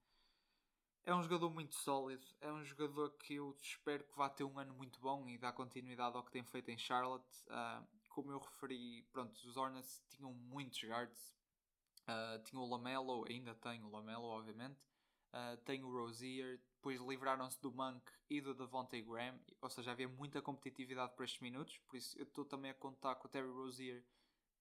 é 1.04 1.14
um 1.14 1.22
jogador 1.22 1.48
muito 1.50 1.74
sólido, 1.74 2.26
é 2.42 2.52
um 2.52 2.62
jogador 2.62 3.10
que 3.16 3.34
eu 3.34 3.56
espero 3.62 4.04
que 4.04 4.14
vá 4.14 4.28
ter 4.28 4.44
um 4.44 4.58
ano 4.58 4.74
muito 4.74 5.00
bom 5.00 5.26
e 5.26 5.38
dar 5.38 5.52
continuidade 5.52 6.14
ao 6.14 6.22
que 6.22 6.30
tem 6.30 6.44
feito 6.44 6.68
em 6.70 6.76
Charlotte. 6.76 7.26
Uh, 7.46 7.86
como 8.10 8.30
eu 8.30 8.38
referi, 8.38 9.02
pronto, 9.12 9.32
os 9.32 9.56
Hornets 9.56 10.04
tinham 10.10 10.32
muitos 10.34 10.82
guards, 10.82 11.37
Uh, 12.08 12.42
tinha 12.44 12.60
o 12.60 12.66
Lamelo, 12.66 13.24
ainda 13.28 13.54
tem 13.54 13.84
o 13.84 13.90
Lamelo, 13.90 14.24
obviamente. 14.24 14.80
Uh, 15.32 15.56
tem 15.64 15.84
o 15.84 15.92
Rozier. 15.92 16.58
Depois 16.76 17.00
livraram-se 17.00 17.60
do 17.60 17.70
Monk 17.70 18.10
e 18.30 18.40
do 18.40 18.54
Devontae 18.54 19.02
Graham. 19.02 19.38
Ou 19.60 19.68
seja, 19.68 19.90
havia 19.90 20.08
muita 20.08 20.40
competitividade 20.40 21.14
para 21.14 21.24
estes 21.24 21.40
minutos. 21.40 21.76
Por 21.78 21.96
isso, 21.96 22.18
eu 22.18 22.24
estou 22.24 22.44
também 22.44 22.70
a 22.70 22.74
contar 22.74 23.16
que 23.16 23.26
o 23.26 23.28
Terry 23.28 23.50
Rozier 23.50 24.04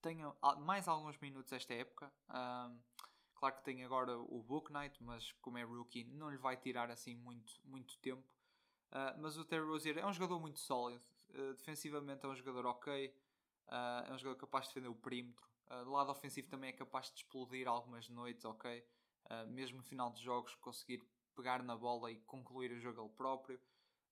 tenha 0.02 0.34
mais 0.60 0.88
alguns 0.88 1.18
minutos 1.20 1.54
esta 1.54 1.74
época. 1.74 2.12
Um, 2.30 2.80
claro 3.36 3.56
que 3.56 3.64
tem 3.64 3.84
agora 3.84 4.18
o 4.18 4.44
Book 4.44 4.72
Night, 4.72 5.02
mas 5.02 5.32
como 5.34 5.58
é 5.58 5.64
rookie, 5.64 6.04
não 6.04 6.30
lhe 6.30 6.38
vai 6.38 6.58
tirar 6.58 6.90
assim 6.92 7.16
muito, 7.16 7.54
muito 7.64 7.98
tempo. 8.00 8.28
Uh, 8.92 9.20
mas 9.20 9.38
o 9.38 9.46
Terry 9.46 9.66
Rozier 9.66 9.98
é 9.98 10.06
um 10.06 10.14
jogador 10.14 10.40
muito 10.40 10.60
sólido. 10.60 11.06
Uh, 11.30 11.54
defensivamente 11.54 12.26
é 12.26 12.30
um 12.30 12.36
jogador 12.36 12.66
ok. 12.66 13.16
Uh, 13.68 14.10
é 14.10 14.14
um 14.14 14.18
jogador 14.18 14.40
capaz 14.40 14.66
de 14.66 14.74
defender 14.74 14.90
o 14.90 14.96
perímetro. 14.96 15.46
Uh, 15.70 15.84
do 15.84 15.92
lado 15.92 16.12
ofensivo 16.12 16.48
também 16.48 16.70
é 16.70 16.74
capaz 16.74 17.12
de 17.12 17.18
explodir 17.18 17.68
algumas 17.68 18.08
noites, 18.10 18.46
ok? 18.46 18.86
Uh, 19.26 19.48
mesmo 19.48 19.78
no 19.78 19.84
final 19.84 20.12
de 20.12 20.24
jogos 20.24 20.56
conseguir 20.56 21.06
pegar 21.36 21.62
na 21.62 21.76
bola 21.76 22.12
e 22.12 22.18
concluir 22.22 22.72
o 22.72 22.80
jogo 22.80 23.02
ele 23.02 23.14
próprio. 23.14 23.60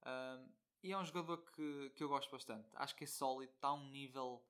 Uh, 0.02 0.50
e 0.84 0.92
é 0.92 0.98
um 0.98 1.06
jogador 1.06 1.38
que, 1.52 1.92
que 1.96 2.04
eu 2.04 2.10
gosto 2.10 2.30
bastante. 2.30 2.70
Acho 2.76 2.96
que 2.96 3.06
é 3.06 3.08
sólido, 3.08 3.52
está 3.54 3.70
a 3.70 3.74
um 3.74 3.90
nível 3.90 4.46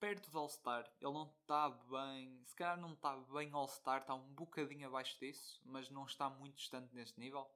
perto 0.00 0.30
do 0.30 0.38
All-Star. 0.38 0.90
Ele 1.00 1.12
não 1.12 1.32
está 1.40 1.68
bem, 1.68 2.42
se 2.44 2.56
calhar 2.56 2.80
não 2.80 2.94
está 2.94 3.16
bem 3.16 3.50
All-Star, 3.52 4.00
está 4.00 4.14
um 4.14 4.34
bocadinho 4.34 4.88
abaixo 4.88 5.18
disso, 5.20 5.60
mas 5.64 5.88
não 5.90 6.04
está 6.04 6.28
muito 6.28 6.56
distante 6.56 6.92
neste 6.94 7.20
nível. 7.20 7.48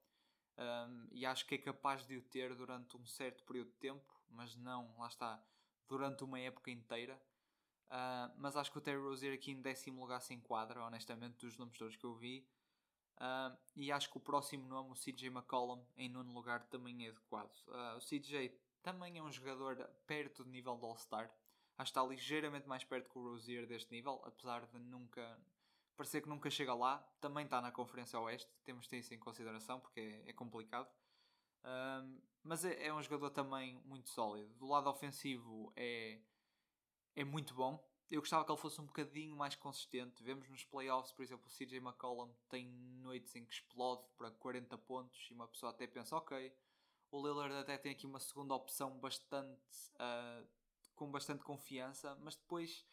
Um, 0.57 1.09
e 1.11 1.27
acho 1.27 1.47
que 1.47 1.57
é 1.57 1.59
capaz 1.59 2.07
de 2.07 2.17
o 2.17 2.23
ter 2.23 2.55
durante 2.55 2.97
um 2.97 3.05
certo 3.07 3.43
período 3.45 3.71
de 3.71 3.79
tempo, 3.79 4.23
mas 4.29 4.55
não, 4.55 4.95
lá 4.99 5.09
está, 5.09 5.43
durante 5.89 6.23
uma 6.23 6.39
época 6.39 6.71
inteira. 6.71 7.21
Uh, 7.91 8.33
mas 8.37 8.57
acho 8.57 8.73
que 8.73 8.79
o 8.79 8.81
Terry 8.81 9.01
Rozier 9.01 9.35
aqui 9.35 9.53
em 9.53 9.61
décimo 9.61 10.01
lugar 10.01 10.21
se 10.21 10.35
enquadra, 10.35 10.83
honestamente, 10.85 11.37
dos 11.39 11.57
nomes 11.57 11.79
todos 11.79 11.97
que 11.97 12.05
eu 12.05 12.15
vi. 12.15 12.47
Uh, 13.17 13.57
e 13.77 13.93
acho 13.93 14.11
que 14.11 14.17
o 14.17 14.21
próximo 14.21 14.67
nome, 14.67 14.91
o 14.91 14.95
CJ 14.95 15.29
McCollum, 15.29 15.85
em 15.97 16.09
nono 16.09 16.33
lugar, 16.33 16.65
também 16.65 17.07
é 17.07 17.11
adequado. 17.11 17.55
Uh, 17.69 17.97
o 17.97 18.01
CJ 18.01 18.59
também 18.83 19.19
é 19.19 19.23
um 19.23 19.31
jogador 19.31 19.77
perto 20.07 20.45
do 20.45 20.51
nível 20.51 20.77
do 20.77 20.87
All-Star. 20.87 21.31
Acho 21.77 21.93
que 21.93 21.99
está 21.99 22.05
ligeiramente 22.05 22.69
mais 22.69 22.85
perto 22.85 23.11
que 23.11 23.19
o 23.19 23.23
Rozier 23.23 23.67
deste 23.67 23.91
nível, 23.93 24.21
apesar 24.25 24.67
de 24.67 24.79
nunca 24.79 25.39
parecer 25.97 26.21
que 26.21 26.29
nunca 26.29 26.51
chega 26.51 26.75
lá. 26.75 26.99
Também 27.21 27.45
está 27.45 27.61
na 27.61 27.71
Conferência 27.71 28.19
Oeste, 28.19 28.51
temos 28.65 28.85
de 28.85 28.91
ter 28.91 28.99
isso 28.99 29.15
em 29.15 29.19
consideração 29.19 29.81
porque 29.81 30.01
é, 30.01 30.31
é 30.31 30.33
complicado. 30.33 30.89
Mas 32.43 32.65
é, 32.65 32.87
é, 32.87 32.95
um 32.95 33.03
jogador 33.03 33.31
também 33.31 33.81
muito 33.87 34.11
sólido. 34.11 34.53
Do 34.55 34.67
lado 34.67 34.89
ofensivo 34.91 35.73
é, 35.75 36.21
é 37.15 37.25
muito 37.25 37.55
bom. 37.55 37.83
Eu 38.11 38.21
gostava 38.21 38.45
que 38.45 38.53
ele 38.53 38.61
fosse 38.61 38.81
um 38.81 38.87
bocadinho 38.87 39.35
mais 39.35 39.57
consistente. 39.57 40.23
Vemos 40.23 40.49
nos 40.49 40.65
playoffs, 40.65 41.13
por 41.13 41.23
exemplo, 41.23 41.47
o 41.47 41.51
CJ 41.51 41.79
McCollum 41.79 42.33
tem 42.49 42.69
noites 42.69 43.35
em 43.35 43.45
que 43.45 43.55
explode 43.55 44.07
para 44.17 44.31
40 44.31 44.77
pontos 44.79 45.27
e 45.31 45.35
uma 45.35 45.49
pessoa 45.49 45.73
até 45.73 45.87
pensa, 45.87 46.17
ok, 46.17 46.55
o 47.11 47.27
Lillard 47.27 47.55
até 47.55 47.79
tem 47.79 47.93
aqui 47.93 48.07
uma 48.07 48.21
segunda 48.21 48.55
opção 48.55 48.99
bastante 48.99 49.91
uh, 49.95 50.47
com 50.95 51.11
bastante 51.11 51.43
confiança, 51.43 52.15
mas 52.17 52.37
depois 52.37 52.87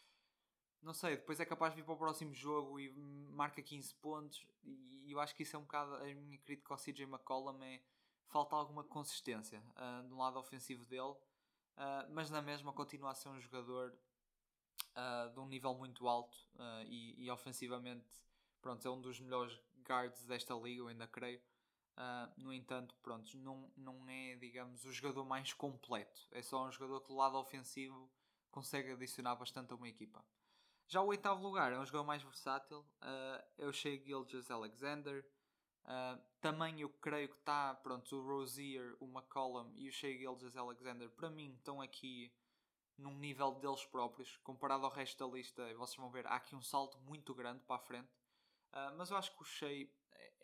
não 0.82 0.94
sei, 0.94 1.16
depois 1.16 1.40
é 1.40 1.46
capaz 1.46 1.74
de 1.74 1.82
vir 1.82 1.86
para 1.86 1.94
o 1.94 1.98
próximo 1.98 2.34
jogo 2.34 2.80
e 2.80 2.90
marca 2.90 3.62
15 3.62 3.94
pontos 3.96 4.48
e 4.64 5.12
eu 5.12 5.20
acho 5.20 5.36
que 5.36 5.44
isso 5.44 5.56
é 5.56 5.60
um 5.60 5.64
bocado 5.64 5.96
a 5.96 6.06
minha 6.16 6.40
crítica 6.40 6.74
ao 6.74 6.80
CJ 6.80 7.04
McCollum 7.04 7.62
é 7.64 7.82
falta 8.28 8.56
alguma 8.56 8.84
consistência 8.84 9.62
uh, 9.76 10.04
no 10.08 10.18
lado 10.18 10.40
ofensivo 10.40 10.86
dele 10.86 11.12
uh, 11.12 12.10
mas 12.10 12.32
na 12.32 12.42
mesma 12.42 12.74
continua 12.74 13.12
a 13.12 13.16
ser 13.16 13.30
um 13.30 13.40
jogador 13.40 13.96
uh, 14.96 15.34
de 15.34 15.40
um 15.40 15.48
nível 15.48 15.74
muito 15.74 16.08
alto 16.08 16.38
e, 16.86 17.26
e, 17.26 17.32
ofensivamente 17.32 18.06
pronto, 18.62 18.88
é 18.88 18.92
um 18.92 19.02
dos 19.02 19.20
melhores 19.20 19.60
guards 19.88 20.24
desta 20.26 20.54
liga, 20.54 20.82
eu 20.82 20.88
ainda 20.88 21.08
creio 21.08 21.42
no 22.38 22.52
entanto, 22.54 22.96
pronto, 23.04 23.38
não, 23.38 23.72
não 23.76 24.10
é 24.10 24.36
digamos 24.36 24.86
o 24.86 24.94
jogador 24.94 25.24
mais 25.26 25.54
completo 25.54 26.28
é 26.32 26.42
só 26.42 26.66
um 26.66 26.72
jogador 26.72 27.02
que 27.02 27.10
do 27.10 27.16
lado 27.16 27.38
ofensivo 27.38 28.10
consegue 28.50 28.92
adicionar 28.92 29.36
bastante 29.36 29.74
a 29.74 29.76
uma 29.76 29.90
equipa 29.90 30.24
já 30.92 31.02
o 31.02 31.08
oitavo 31.08 31.42
lugar 31.42 31.72
é 31.72 31.80
um 31.80 31.86
jogador 31.86 32.04
mais 32.04 32.22
versátil. 32.22 32.80
Uh, 33.02 33.42
é 33.58 33.66
o 33.66 33.72
Shea 33.72 33.98
Gilgis 33.98 34.52
Alexander. 34.52 35.26
Uh, 35.86 36.22
também 36.42 36.82
eu 36.82 36.90
creio 36.90 37.30
que 37.30 37.38
está, 37.38 37.74
pronto, 37.76 38.14
o 38.14 38.22
Rozier, 38.22 38.98
o 39.00 39.06
McCollum 39.06 39.72
e 39.78 39.88
o 39.88 39.92
Shea 39.94 40.18
Gilgis 40.18 40.58
Alexander, 40.58 41.10
para 41.12 41.30
mim, 41.30 41.54
estão 41.54 41.82
aqui 41.82 42.30
num 43.02 43.18
nível 43.18 43.52
deles 43.56 43.86
próprios. 43.86 44.38
Comparado 44.38 44.86
ao 44.86 44.92
resto 44.92 45.26
da 45.26 45.36
lista, 45.36 45.64
vocês 45.76 45.98
vão 45.98 46.10
ver, 46.10 46.26
há 46.28 46.36
aqui 46.36 46.56
um 46.56 46.62
salto 46.62 46.98
muito 47.00 47.34
grande 47.34 47.64
para 47.64 47.76
a 47.76 47.80
frente. 47.80 48.12
Uh, 48.72 48.96
mas 48.98 49.12
eu 49.12 49.18
acho 49.18 49.36
que 49.36 49.42
o 49.42 49.46
Shea, 49.46 49.88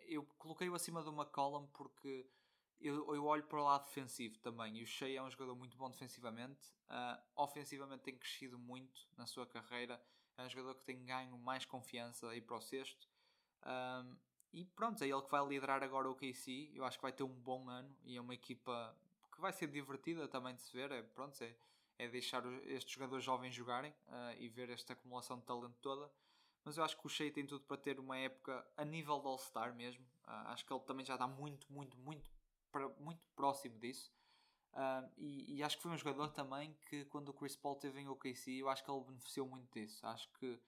eu 0.08 0.26
coloquei-o 0.38 0.76
acima 0.76 1.02
do 1.02 1.12
McCollum 1.12 1.68
porque 1.68 2.30
eu, 2.80 3.14
eu, 3.14 3.26
olho 3.26 3.44
para 3.44 3.60
o 3.60 3.64
lado 3.64 3.86
defensivo 3.86 4.38
também. 4.40 4.78
E 4.78 4.84
o 4.84 4.88
Shea 4.88 5.18
é 5.18 5.22
um 5.22 5.30
jogador 5.30 5.56
muito 5.56 5.78
bom 5.78 5.90
defensivamente. 5.90 6.74
Uh, 6.90 7.22
ofensivamente 7.36 8.04
tem 8.04 8.18
crescido 8.18 8.58
muito 8.58 9.08
na 9.16 9.26
sua 9.26 9.46
carreira 9.46 10.02
é 10.38 10.46
um 10.46 10.50
jogador 10.50 10.76
que 10.76 10.86
tem 10.86 11.04
ganho 11.04 11.38
mais 11.40 11.66
confiança 11.66 12.30
aí 12.30 12.40
para 12.40 12.56
o 12.56 12.62
sexto. 12.62 13.08
Um, 13.66 14.16
e 14.54 14.64
pronto, 14.64 15.04
é 15.04 15.08
ele 15.08 15.22
que 15.22 15.32
vai 15.32 15.46
liderar 15.46 15.84
agora 15.84 16.10
o 16.10 16.16
KC. 16.16 16.72
Eu 16.74 16.86
acho 16.86 16.98
que 16.98 17.02
vai 17.02 17.12
ter 17.12 17.24
um 17.24 17.34
bom 17.34 17.68
ano 17.68 17.96
e 18.04 18.16
é 18.16 18.22
uma 18.22 18.34
equipa 18.34 18.96
que 19.34 19.42
vai 19.42 19.52
ser 19.52 19.68
divertida 19.68 20.28
também 20.28 20.56
de 20.56 20.62
se 20.62 20.72
ver. 20.72 20.92
É, 20.92 21.02
pronto, 21.02 21.42
é, 21.44 21.56
é 21.98 22.08
deixar 22.08 22.46
estes 22.66 22.94
jogadores 22.94 23.24
jovens 23.24 23.54
jogarem 23.54 23.92
uh, 23.92 24.40
e 24.40 24.48
ver 24.48 24.70
esta 24.70 24.94
acumulação 24.94 25.40
de 25.40 25.46
talento 25.46 25.78
toda. 25.82 26.12
Mas 26.64 26.78
eu 26.78 26.84
acho 26.84 26.98
que 26.98 27.06
o 27.06 27.10
Shea 27.10 27.32
tem 27.32 27.46
tudo 27.46 27.64
para 27.66 27.78
ter 27.78 28.00
uma 28.00 28.18
época 28.18 28.66
a 28.76 28.86
nível 28.86 29.20
de 29.20 29.28
All-Star 29.28 29.74
mesmo. 29.74 30.04
Uh, 30.26 30.50
acho 30.50 30.66
que 30.66 30.74
ele 30.74 30.82
também 30.82 31.06
já 31.06 31.14
está 31.14 31.28
muito, 31.28 31.72
muito, 31.72 31.98
muito, 31.98 32.30
muito 33.00 33.22
próximo 33.36 33.80
disso. 33.80 34.12
Uh, 34.74 35.10
e, 35.18 35.56
e, 35.56 35.64
acho 35.64 35.78
que 35.78 35.84
foi 35.84 35.92
um 35.92 35.98
jogador 35.98 36.30
também 36.30 36.78
que 36.88 37.06
quando 37.06 37.30
o 37.30 37.34
Chris 37.34 37.56
Paul 37.56 37.78
teve 37.78 38.00
em 38.00 38.08
OKC, 38.08 38.60
eu 38.60 38.70
acho 38.70 38.84
que 38.84 38.92
ele 38.92 39.04
beneficiou 39.04 39.48
muito 39.48 39.72
disso. 39.72 40.06
Acho 40.06 40.32
que 40.34 40.60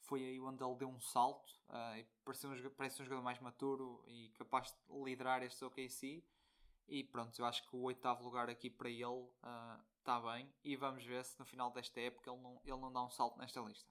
foi 0.00 0.24
aí 0.24 0.40
onde 0.40 0.64
ele 0.64 0.76
deu 0.76 0.88
um 0.88 1.00
salto 1.00 1.52
e 1.98 2.06
parece 2.24 2.46
um, 2.46 2.70
parece 2.70 3.02
um 3.02 3.04
jogador 3.04 3.22
mais 3.22 3.38
maturo 3.40 4.02
e 4.06 4.30
capaz 4.38 4.70
de 4.70 5.04
liderar 5.04 5.42
este 5.42 5.62
OKC. 5.62 6.24
E 6.88 7.04
pronto, 7.04 7.38
eu 7.38 7.44
acho 7.44 7.68
que 7.68 7.76
o 7.76 7.82
oitavo 7.82 8.24
lugar 8.24 8.48
aqui 8.48 8.70
para 8.70 8.88
ele 8.88 9.28
está 9.98 10.18
uh, 10.18 10.32
bem. 10.32 10.52
E 10.64 10.74
vamos 10.76 11.04
ver 11.04 11.24
se 11.24 11.38
no 11.38 11.44
final 11.44 11.70
desta 11.70 12.00
época 12.00 12.30
ele 12.30 12.40
não, 12.40 12.60
ele 12.64 12.78
não 12.78 12.92
dá 12.92 13.02
um 13.02 13.10
salto 13.10 13.38
nesta 13.38 13.60
lista. 13.60 13.90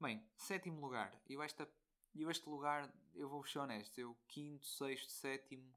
Bem, 0.00 0.24
sétimo 0.36 0.80
lugar. 0.80 1.20
Eu, 1.28 1.42
esta, 1.42 1.68
eu 2.14 2.30
este 2.30 2.48
lugar, 2.48 2.92
eu 3.14 3.28
vou 3.28 3.44
ser 3.44 3.58
honesto, 3.58 3.98
eu 3.98 4.16
quinto, 4.28 4.66
sexto, 4.66 5.10
sétimo 5.10 5.74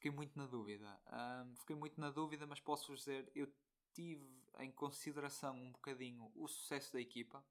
fiquei 0.00 0.10
muito 0.10 0.36
na 0.38 0.46
dúvida. 0.46 0.98
Um, 1.12 1.54
fiquei 1.56 1.76
muito 1.76 2.00
na 2.00 2.10
dúvida, 2.10 2.46
mas 2.46 2.58
posso 2.58 2.94
dizer, 2.94 3.30
eu 3.34 3.46
tive 3.92 4.42
em 4.58 4.72
consideração 4.72 5.54
um 5.54 5.70
bocadinho 5.72 6.32
o 6.34 6.48
sucesso 6.48 6.94
da 6.94 7.00
equipa. 7.00 7.44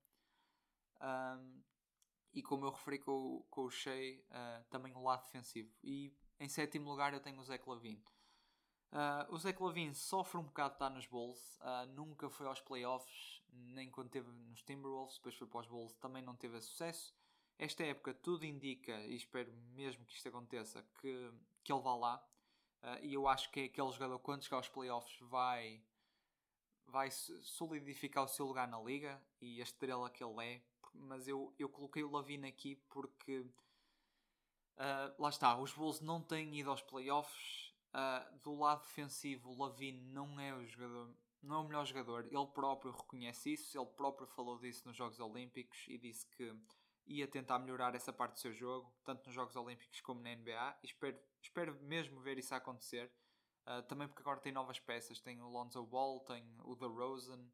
Um, 1.00 1.62
e 2.34 2.42
como 2.42 2.66
eu 2.66 2.72
referi 2.72 2.98
com, 2.98 3.46
com 3.52 3.66
o 3.66 3.70
Shea, 3.70 4.20
uh, 4.20 4.64
também 4.70 4.96
o 4.96 5.04
lado 5.04 5.24
defensivo. 5.26 5.72
E 5.84 6.12
em 6.40 6.48
sétimo 6.48 6.90
lugar 6.90 7.14
eu 7.14 7.20
tenho 7.20 7.40
o 7.40 7.44
Zé 7.44 7.58
Clavin. 7.58 8.02
Uh, 8.92 9.34
o 9.34 9.38
Zé 9.38 9.54
Clavin 9.54 9.94
sofre 9.94 10.40
um 10.40 10.44
bocado 10.44 10.70
de 10.70 10.76
estar 10.76 10.90
nos 10.90 11.06
Bulls, 11.06 11.60
uh, 11.60 11.86
nunca 11.94 12.28
foi 12.30 12.48
aos 12.48 12.60
playoffs, 12.60 13.44
nem 13.52 13.90
quando 13.92 14.08
esteve 14.08 14.32
nos 14.32 14.64
Timberwolves, 14.64 15.18
depois 15.18 15.36
foi 15.36 15.48
para 15.48 15.60
os 15.60 15.68
Bulls, 15.68 15.94
também 15.98 16.24
não 16.24 16.36
teve 16.36 16.60
sucesso. 16.60 17.14
Esta 17.58 17.84
época 17.84 18.14
tudo 18.14 18.46
indica, 18.46 18.98
e 19.06 19.16
espero 19.16 19.52
mesmo 19.76 20.06
que 20.06 20.16
isto 20.16 20.28
aconteça, 20.28 20.84
que, 21.02 21.32
que 21.64 21.72
ele 21.72 21.82
vá 21.82 21.96
lá. 21.96 22.26
Uh, 22.82 23.06
e 23.06 23.14
eu 23.14 23.28
acho 23.28 23.52
que 23.52 23.60
é 23.60 23.64
aquele 23.66 23.92
jogador, 23.92 24.18
quando 24.20 24.44
chegar 24.44 24.58
aos 24.58 24.70
playoffs, 24.70 25.20
vai, 25.22 25.84
vai 26.88 27.12
solidificar 27.12 28.24
o 28.24 28.28
seu 28.28 28.46
lugar 28.48 28.68
na 28.68 28.80
liga 28.80 29.22
e 29.40 29.60
a 29.60 29.64
estrela 29.64 30.10
que 30.10 30.24
ele 30.24 30.44
é. 30.44 30.62
Mas 30.94 31.28
eu, 31.28 31.54
eu 31.60 31.70
coloquei 31.70 32.04
o 32.04 32.10
Lavine 32.10 32.48
aqui 32.48 32.76
porque 32.90 33.46
uh, 34.80 35.22
lá 35.22 35.30
está, 35.30 35.58
os 35.58 35.74
Bulls 35.74 36.02
não 36.02 36.22
têm 36.22 36.58
ido 36.58 36.70
aos 36.70 36.82
playoffs. 36.82 37.70
Uh, 37.90 38.40
do 38.44 38.54
lado 38.54 38.84
defensivo, 38.84 39.50
o 39.50 39.58
Lavine 39.58 40.00
não 40.14 40.40
é 40.40 40.54
o 40.54 40.64
jogador, 40.64 41.12
não 41.42 41.56
é 41.56 41.60
o 41.60 41.64
melhor 41.64 41.86
jogador. 41.86 42.26
Ele 42.26 42.48
próprio 42.48 42.92
reconhece 42.92 43.54
isso, 43.54 43.78
ele 43.78 43.88
próprio 43.88 44.28
falou 44.28 44.60
disso 44.60 44.88
nos 44.88 44.96
Jogos 44.96 45.20
Olímpicos 45.20 45.86
e 45.88 45.98
disse 45.98 46.28
que 46.28 46.56
ia 47.08 47.28
tentar 47.28 47.58
melhorar 47.58 47.96
essa 47.96 48.14
parte 48.14 48.34
do 48.34 48.40
seu 48.40 48.54
jogo, 48.54 48.94
tanto 49.04 49.26
nos 49.26 49.34
Jogos 49.34 49.56
Olímpicos 49.56 50.00
como 50.02 50.22
na 50.22 50.36
NBA. 50.36 50.78
E 50.84 50.86
espero, 50.86 51.20
espero 51.42 51.74
mesmo 51.82 52.22
ver 52.22 52.38
isso 52.38 52.54
acontecer. 52.54 53.12
Uh, 53.66 53.82
também 53.84 54.08
porque 54.08 54.22
agora 54.22 54.40
tem 54.40 54.52
novas 54.52 54.80
peças. 54.80 55.20
Tem 55.20 55.42
o 55.42 55.50
Lonzo 55.50 55.84
Ball, 55.86 56.20
tem 56.22 56.46
o 56.64 56.76
The 56.76 56.86
Rosen. 56.86 57.52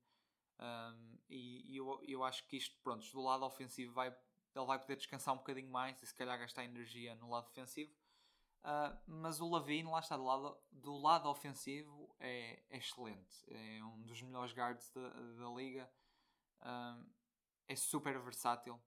Um, 0.60 1.18
e, 1.30 1.74
e 1.74 1.78
eu, 1.78 2.02
eu 2.08 2.24
acho 2.24 2.46
que 2.48 2.58
isto, 2.58 2.76
pronto, 2.84 3.06
do 3.12 3.22
lado 3.22 3.46
ofensivo 3.46 3.94
vai, 3.94 4.16
ele 4.56 4.66
vai 4.66 4.80
poder 4.80 4.96
descansar 4.96 5.34
um 5.34 5.38
bocadinho 5.38 5.70
mais 5.70 6.02
e 6.02 6.06
se 6.06 6.14
calhar 6.14 6.38
gastar 6.40 6.64
energia 6.64 7.16
no 7.16 7.30
lado 7.30 7.48
defensivo. 7.48 7.92
Uh, 8.64 8.98
mas 9.06 9.40
o 9.40 9.50
Lavine, 9.50 9.90
lá 9.90 10.00
está, 10.00 10.18
do 10.18 10.24
lado, 10.24 10.58
do 10.72 10.98
lado 10.98 11.30
ofensivo, 11.30 12.16
é, 12.20 12.64
é 12.70 12.78
excelente. 12.78 13.46
É 13.48 13.84
um 13.84 14.02
dos 14.04 14.22
melhores 14.22 14.54
guards 14.54 14.90
da, 14.90 15.10
da 15.10 15.50
liga. 15.50 15.90
Um, 16.64 17.06
é 17.68 17.76
super 17.76 18.20
versátil 18.20 18.82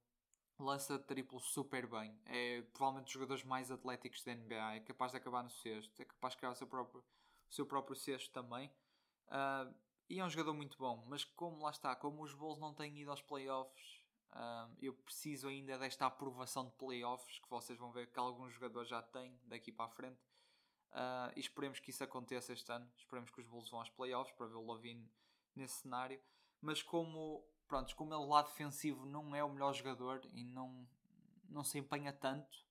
lança 0.59 0.99
triplo 0.99 1.41
super 1.41 1.87
bem. 1.87 2.19
É 2.27 2.63
provavelmente 2.73 3.05
dos 3.05 3.13
jogadores 3.13 3.45
mais 3.45 3.71
atléticos 3.71 4.23
da 4.25 4.35
NBA. 4.35 4.77
É 4.77 4.81
capaz 4.81 5.13
de 5.13 5.19
acabar 5.19 5.43
no 5.43 5.51
sexto. 5.51 6.01
É 6.01 6.05
capaz 6.05 6.35
de 6.35 6.39
criar 6.39 6.51
o 6.51 6.57
seu 6.57 6.67
próprio, 6.67 7.01
o 7.01 7.55
seu 7.55 7.67
próprio 7.67 7.97
sexto 7.97 8.33
também. 8.33 8.71
Uh, 9.29 9.73
e 10.09 10.19
é 10.19 10.25
um 10.25 10.31
jogador 10.31 10.55
muito 10.55 10.77
bom. 10.79 11.05
Mas 11.07 11.25
como 11.25 11.63
lá 11.63 11.71
está, 11.71 11.95
como 11.95 12.23
os 12.23 12.35
Bulls 12.35 12.59
não 12.59 12.75
têm 12.75 12.99
ido 13.01 13.11
aos 13.11 13.23
playoffs, 13.23 13.98
uh, 14.33 14.75
eu 14.81 14.95
preciso 14.95 15.49
ainda 15.49 15.79
desta 15.79 16.07
aprovação 16.07 16.67
de 16.67 16.73
playoffs 16.73 17.39
que 17.39 17.49
vocês 17.49 17.79
vão 17.79 17.93
ver 17.93 18.11
que 18.11 18.19
alguns 18.19 18.53
jogadores 18.55 18.89
já 18.89 19.03
têm 19.03 19.39
daqui 19.45 19.73
para 19.73 19.87
a 19.87 19.91
frente. 19.91 20.21
Uh, 20.91 21.31
e 21.37 21.41
esperemos 21.41 21.81
que 21.81 21.91
isso 21.91 22.03
aconteça 22.03 22.53
este 22.53 22.71
ano. 22.73 22.91
Esperemos 22.97 23.31
que 23.31 23.41
os 23.41 23.47
Bulls 23.47 23.71
vão 23.71 23.81
aos 23.81 23.91
playoffs 23.91 24.35
para 24.37 24.47
ver 24.47 24.57
o 24.57 24.67
Lavine 24.67 25.11
nesse 25.55 25.83
cenário. 25.83 26.21
Mas 26.61 26.83
como 26.83 27.45
pronto, 27.67 27.95
como 27.95 28.15
ele 28.15 28.27
lá 28.27 28.43
defensivo 28.43 29.05
não 29.05 29.35
é 29.37 29.45
o 29.45 29.53
melhor 29.53 29.75
jogador 29.75 30.21
e 30.33 30.43
não, 30.43 30.89
não 31.49 31.63
se 31.63 31.79
empenha 31.79 32.13
tanto, 32.13 32.67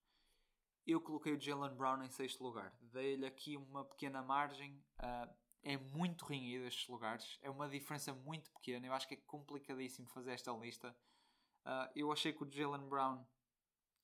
eu 0.85 0.99
coloquei 0.99 1.33
o 1.33 1.39
Jalen 1.39 1.75
Brown 1.75 2.01
em 2.03 2.09
sexto 2.09 2.43
lugar. 2.43 2.73
Dei-lhe 2.81 3.25
aqui 3.25 3.57
uma 3.57 3.85
pequena 3.85 4.21
margem. 4.21 4.83
Uh, 4.99 5.33
é 5.61 5.75
muito 5.75 6.25
renhido 6.25 6.65
estes 6.65 6.87
lugares. 6.87 7.37
É 7.41 7.49
uma 7.49 7.67
diferença 7.67 8.13
muito 8.13 8.49
pequena. 8.53 8.87
Eu 8.87 8.93
acho 8.93 9.07
que 9.07 9.15
é 9.15 9.17
complicadíssimo 9.17 10.07
fazer 10.07 10.31
esta 10.31 10.51
lista. 10.53 10.95
Uh, 11.67 11.91
eu 11.93 12.11
achei 12.13 12.31
que 12.31 12.41
o 12.41 12.49
Jalen 12.49 12.87
Brown, 12.87 13.17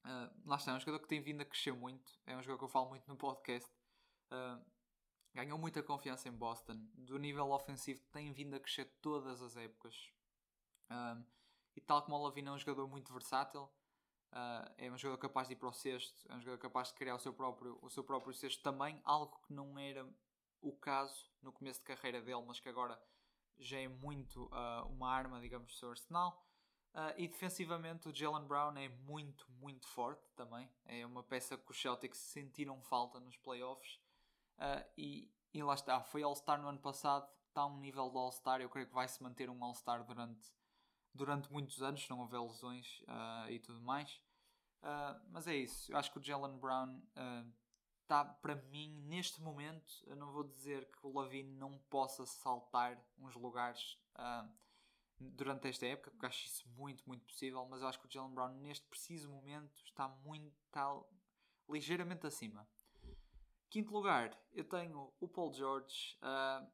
uh, 0.06 0.32
lá 0.46 0.58
está, 0.58 0.74
é 0.74 0.76
um 0.76 0.80
jogador 0.82 1.00
que 1.00 1.08
tem 1.08 1.22
vindo 1.22 1.42
a 1.42 1.46
crescer 1.46 1.72
muito. 1.72 2.12
É 2.26 2.36
um 2.36 2.42
jogador 2.44 2.58
que 2.58 2.66
eu 2.66 2.70
falo 2.70 2.90
muito 2.90 3.08
no 3.08 3.16
podcast. 3.16 3.72
ganhou 5.34 5.58
muita 5.58 5.82
confiança 5.82 6.28
em 6.28 6.32
Boston. 6.34 6.76
Do 6.94 7.18
nível 7.18 7.52
ofensivo 7.52 8.04
tem 8.12 8.34
vindo 8.34 8.56
a 8.56 8.60
crescer 8.60 8.86
todas 9.02 9.42
as 9.42 9.56
épocas. 9.56 9.96
Um, 10.92 11.26
e 11.76 11.82
tal 11.82 12.02
como 12.04 12.18
o 12.18 12.24
Lavina 12.24 12.52
é 12.52 12.54
um 12.54 12.60
jogador 12.60 12.88
muito 12.88 13.12
versátil, 13.12 13.64
uh, 13.64 14.74
é 14.78 14.92
um 14.92 14.98
jogador 14.98 15.20
capaz 15.20 15.48
de 15.48 15.54
ir 15.54 15.58
para 15.58 15.70
o 15.70 15.74
sexto, 15.74 16.26
é 16.30 16.36
um 16.36 16.42
jogador 16.42 16.60
capaz 16.60 16.90
de 16.90 16.96
criar 16.96 17.16
o 17.16 17.20
seu 17.20 17.34
próprio, 17.34 17.80
o 17.82 17.90
seu 17.90 18.04
próprio 18.04 18.34
sexto 18.34 18.62
também, 18.62 19.02
algo 19.04 19.40
que 19.48 19.54
não 19.54 19.78
era 19.80 20.08
o 20.62 20.72
caso 20.74 21.32
no 21.42 21.52
começo 21.52 21.80
de 21.80 21.86
carreira 21.86 22.22
dele, 22.22 22.44
mas 22.46 22.60
que 22.60 22.70
agora 22.70 23.02
já 23.58 23.80
é 23.80 23.88
muito 23.88 24.46
uh, 24.46 24.88
uma 24.90 25.10
arma, 25.10 25.40
digamos, 25.42 25.72
do 25.72 25.78
seu 25.78 25.90
arsenal. 25.90 26.44
Uh, 26.94 27.12
e 27.18 27.28
defensivamente 27.28 28.08
o 28.08 28.16
Jalen 28.16 28.46
Brown 28.46 28.78
é 28.78 28.88
muito, 28.88 29.50
muito 29.54 29.88
forte 29.88 30.32
também. 30.36 30.70
É 30.86 31.04
uma 31.04 31.24
peça 31.24 31.58
que 31.58 31.72
os 31.72 31.82
Celtics 31.82 32.20
sentiram 32.20 32.80
falta 32.84 33.20
nos 33.20 33.36
playoffs. 33.38 34.00
Uh, 34.60 34.86
e, 34.96 35.32
e 35.52 35.64
lá 35.64 35.74
está, 35.74 36.04
foi 36.04 36.22
All-Star 36.22 36.62
no 36.62 36.68
ano 36.68 36.78
passado, 36.78 37.28
está 37.48 37.66
um 37.66 37.80
nível 37.80 38.12
de 38.12 38.18
All-Star, 38.18 38.62
eu 38.62 38.70
creio 38.70 38.88
que 38.88 38.94
vai 38.94 39.08
se 39.08 39.24
manter 39.24 39.50
um 39.50 39.64
All-Star 39.64 40.04
durante, 40.04 40.54
durante 41.12 41.52
muitos 41.52 41.82
anos, 41.82 42.04
se 42.04 42.10
não 42.12 42.20
houver 42.20 42.40
lesões 42.40 43.02
uh, 43.08 43.50
e 43.50 43.60
tudo 43.60 43.82
mais. 43.82 44.22
Mas 45.30 45.48
é 45.48 45.56
isso, 45.56 45.90
eu 45.94 45.98
acho 45.98 46.12
que 46.12 46.20
o 46.20 46.22
Jalen 46.22 46.58
Brown 46.58 47.02
está, 48.02 48.26
para 48.26 48.56
mim, 48.56 48.90
neste 49.06 49.42
momento, 49.42 50.04
eu 50.06 50.16
não 50.18 50.30
vou 50.30 50.44
dizer 50.44 50.92
que 50.92 51.08
o 51.08 51.14
Lavine 51.14 51.56
não 51.56 51.78
possa 51.90 52.26
saltar 52.26 53.02
uns 53.18 53.34
lugares 53.34 53.98
durante 55.20 55.68
esta 55.68 55.86
época, 55.86 56.12
porque 56.12 56.26
acho 56.26 56.46
isso 56.46 56.68
muito, 56.70 57.04
muito 57.08 57.26
possível, 57.26 57.66
mas 57.66 57.82
eu 57.82 57.88
acho 57.88 58.00
que 58.00 58.08
o 58.08 58.12
Jalen 58.12 58.34
Brown, 58.34 58.54
neste 58.56 58.86
preciso 58.88 59.30
momento, 59.30 59.82
está 59.86 60.08
muito, 60.08 60.56
está 60.66 60.90
ligeiramente 61.70 62.26
acima. 62.28 62.68
Quinto 63.70 63.92
lugar, 63.92 64.38
eu 64.52 64.64
tenho 64.64 65.12
o 65.20 65.28
Paul 65.28 65.52
George. 65.54 66.18
Uh, 66.22 66.70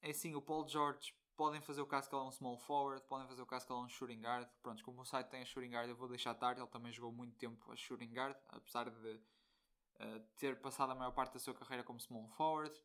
é 0.00 0.10
assim, 0.10 0.34
o 0.34 0.40
Paul 0.40 0.66
George 0.66 1.14
podem 1.36 1.60
fazer 1.60 1.80
o 1.80 1.86
caso 1.86 2.08
que 2.08 2.14
ele 2.14 2.22
é 2.22 2.26
um 2.26 2.32
small 2.32 2.58
forward, 2.58 3.02
podem 3.06 3.26
fazer 3.26 3.42
o 3.42 3.46
caso 3.46 3.66
que 3.66 3.72
ele 3.72 3.80
é 3.80 3.82
um 3.82 3.88
shooting 3.88 4.20
guard. 4.20 4.48
Pronto, 4.62 4.84
como 4.84 5.00
o 5.02 5.04
site 5.04 5.28
tem 5.28 5.42
a 5.42 5.44
shooting 5.44 5.70
guard, 5.70 5.88
eu 5.88 5.96
vou 5.96 6.08
deixar 6.08 6.34
tarde. 6.34 6.60
Ele 6.60 6.68
também 6.68 6.92
jogou 6.92 7.12
muito 7.12 7.36
tempo 7.36 7.70
a 7.72 7.76
shooting 7.76 8.12
guard, 8.12 8.36
apesar 8.48 8.90
de 8.90 9.14
uh, 9.14 10.20
ter 10.36 10.60
passado 10.60 10.92
a 10.92 10.94
maior 10.94 11.12
parte 11.12 11.34
da 11.34 11.38
sua 11.38 11.54
carreira 11.54 11.84
como 11.84 12.00
small 12.00 12.28
forward. 12.28 12.78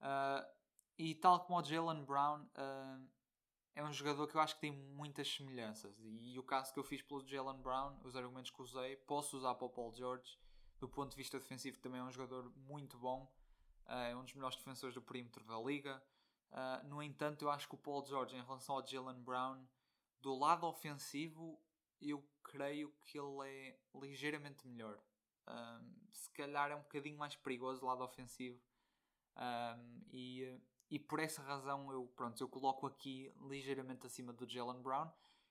Uh, 0.00 0.46
e 0.96 1.14
tal 1.14 1.44
como 1.44 1.60
o 1.60 1.64
Jalen 1.64 2.04
Brown, 2.04 2.42
uh, 2.42 3.08
é 3.78 3.84
um 3.84 3.92
jogador 3.92 4.26
que 4.26 4.34
eu 4.34 4.40
acho 4.40 4.56
que 4.56 4.60
tem 4.62 4.72
muitas 4.72 5.32
semelhanças. 5.32 5.96
E, 6.00 6.34
e 6.34 6.38
o 6.38 6.42
caso 6.42 6.72
que 6.72 6.80
eu 6.80 6.84
fiz 6.84 7.00
pelo 7.00 7.24
Jalen 7.24 7.62
Brown, 7.62 7.96
os 8.02 8.16
argumentos 8.16 8.50
que 8.50 8.60
usei, 8.60 8.96
posso 8.96 9.36
usar 9.36 9.54
para 9.54 9.66
o 9.66 9.70
Paul 9.70 9.94
George 9.94 10.36
do 10.80 10.88
ponto 10.88 11.10
de 11.10 11.16
vista 11.16 11.38
defensivo 11.38 11.78
também 11.78 12.00
é 12.00 12.02
um 12.02 12.10
jogador 12.10 12.50
muito 12.56 12.98
bom, 12.98 13.32
eh, 13.86 14.10
é 14.10 14.16
um 14.16 14.24
dos 14.24 14.34
melhores 14.34 14.56
defensores 14.56 14.94
do 14.94 15.02
perímetro 15.02 15.44
da 15.44 15.58
liga. 15.60 16.02
Uh, 16.50 16.88
no 16.88 17.02
entanto, 17.02 17.44
eu 17.44 17.50
acho 17.50 17.68
que 17.68 17.74
o 17.74 17.78
Paul 17.78 18.04
George, 18.06 18.34
em 18.34 18.42
relação 18.42 18.76
ao 18.76 18.86
Jalen 18.86 19.20
Brown, 19.22 19.64
do 20.20 20.34
lado 20.34 20.66
ofensivo, 20.66 21.60
eu 22.00 22.26
creio 22.42 22.90
que 23.04 23.18
ele 23.18 23.48
é 23.48 23.78
ligeiramente 23.94 24.66
melhor. 24.66 24.98
Um, 25.46 26.08
se 26.10 26.30
calhar 26.30 26.70
é 26.70 26.74
um 26.74 26.80
bocadinho 26.80 27.18
mais 27.18 27.36
perigoso 27.36 27.80
do 27.80 27.86
lado 27.86 28.02
ofensivo. 28.02 28.58
Um, 29.36 30.02
e, 30.10 30.58
e 30.90 30.98
por 30.98 31.20
essa 31.20 31.42
razão 31.42 31.90
eu, 31.92 32.06
pronto, 32.16 32.40
eu 32.42 32.48
coloco 32.48 32.86
aqui 32.86 33.32
ligeiramente 33.48 34.06
acima 34.06 34.32
do 34.32 34.48
Jalen 34.48 34.80
Brown. 34.80 35.10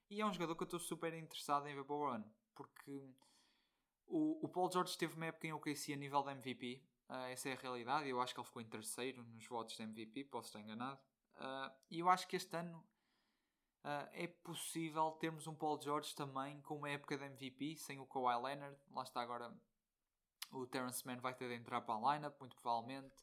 E 0.10 0.22
é 0.22 0.26
um 0.26 0.34
jogador 0.34 0.56
que 0.56 0.64
eu 0.64 0.66
estou 0.66 0.80
super 0.80 1.14
interessado 1.14 1.68
em 1.68 1.76
ver 1.76 1.84
para 1.84 1.96
o 1.96 2.06
ano. 2.06 2.34
Porque 2.56 3.14
o, 4.08 4.46
o 4.46 4.50
Paul 4.50 4.72
George 4.72 4.98
teve 4.98 5.16
uma 5.16 5.28
época 5.28 5.48
em 5.48 5.54
OKC 5.54 5.94
a 5.94 5.98
nível 5.98 6.24
de 6.24 6.32
MVP. 6.32 6.82
Uh, 7.10 7.14
ah, 7.14 7.30
essa 7.30 7.50
é 7.50 7.54
a 7.54 7.58
realidade. 7.58 8.10
Eu 8.10 8.20
acho 8.20 8.34
que 8.34 8.40
ele 8.40 8.48
ficou 8.48 8.62
em 8.62 8.70
terceiro 8.70 9.24
nos 9.24 9.46
votos 9.48 9.76
de 9.76 9.84
MVP, 9.84 10.26
posso 10.26 10.48
estar 10.48 10.60
enganado. 10.60 11.00
Uh, 11.36 11.72
e 11.90 12.00
eu 12.00 12.10
acho 12.10 12.28
que 12.28 12.36
este 12.36 12.56
ano 12.56 12.80
uh, 13.84 14.10
é 14.14 14.28
possível 14.28 15.12
termos 15.12 15.46
um 15.46 15.54
Paul 15.54 15.80
George 15.80 16.16
também 16.16 16.62
com 16.62 16.78
uma 16.78 16.90
época 16.90 17.18
de 17.18 17.26
MVP, 17.26 17.76
sem 17.78 18.00
o 18.00 18.08
Kawhi 18.08 18.42
Leonard. 18.42 18.78
Lá 18.92 19.04
está 19.04 19.22
agora 19.22 19.56
o 20.52 20.66
Terence 20.66 21.06
Mann 21.06 21.20
vai 21.20 21.34
ter 21.34 21.50
de 21.50 21.56
entrar 21.56 21.82
para 21.82 21.96
a 21.96 22.16
lineup, 22.16 22.40
muito 22.40 22.56
provavelmente. 22.56 23.16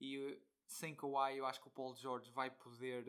E 0.00 0.42
sem 0.72 0.94
Kawhi, 0.94 1.36
eu 1.36 1.46
acho 1.46 1.60
que 1.60 1.68
o 1.68 1.70
Paul 1.70 1.94
George 1.94 2.30
vai 2.30 2.50
poder. 2.50 3.04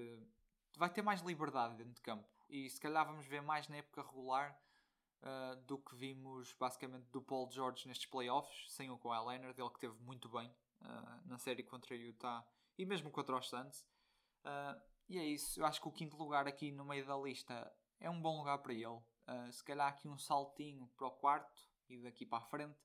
vai 0.78 0.90
ter 0.90 1.02
mais 1.02 1.22
liberdade 1.22 1.76
dentro 1.76 1.94
de 1.94 2.02
campo. 2.02 2.28
E 2.50 2.70
se 2.70 2.80
calhar 2.80 3.06
vamos 3.06 3.26
ver 3.26 3.42
mais 3.42 3.68
na 3.68 3.78
época 3.78 4.04
regular 4.04 4.58
uh, 5.24 5.56
do 5.64 5.78
que 5.78 5.96
vimos 5.96 6.54
basicamente 6.54 7.10
do 7.10 7.22
Paul 7.22 7.50
George 7.50 7.88
nestes 7.88 8.06
playoffs, 8.06 8.72
sem 8.72 8.92
o 8.92 8.98
Kawhi 8.98 9.28
Leonard, 9.28 9.60
ele 9.60 9.70
que 9.70 9.80
teve 9.80 9.96
muito 10.04 10.30
bem 10.30 10.48
uh, 10.82 11.28
na 11.28 11.38
série 11.38 11.64
contra 11.64 11.96
Utah 11.96 12.46
e 12.78 12.86
mesmo 12.86 13.10
contra 13.10 13.36
os 13.36 13.50
Suns. 13.50 13.86
Uh, 14.46 14.80
e 15.10 15.18
é 15.18 15.26
isso, 15.26 15.60
eu 15.60 15.66
acho 15.66 15.82
que 15.82 15.88
o 15.88 15.92
quinto 15.92 16.18
lugar 16.18 16.48
aqui 16.48 16.72
no 16.72 16.86
meio 16.86 17.06
da 17.06 17.18
lista 17.18 17.72
é 18.00 18.10
um 18.10 18.22
bom 18.22 18.38
lugar 18.38 18.58
para 18.60 18.74
ele. 18.74 19.02
se 19.52 19.64
calhar 19.64 19.88
aqui 19.88 20.08
um 20.08 20.18
saltinho 20.18 20.88
para 20.96 21.08
o 21.08 21.12
quarto 21.12 21.62
e 21.90 21.98
daqui 21.98 22.26
para 22.26 22.40
a 22.40 22.48
frente, 22.48 22.80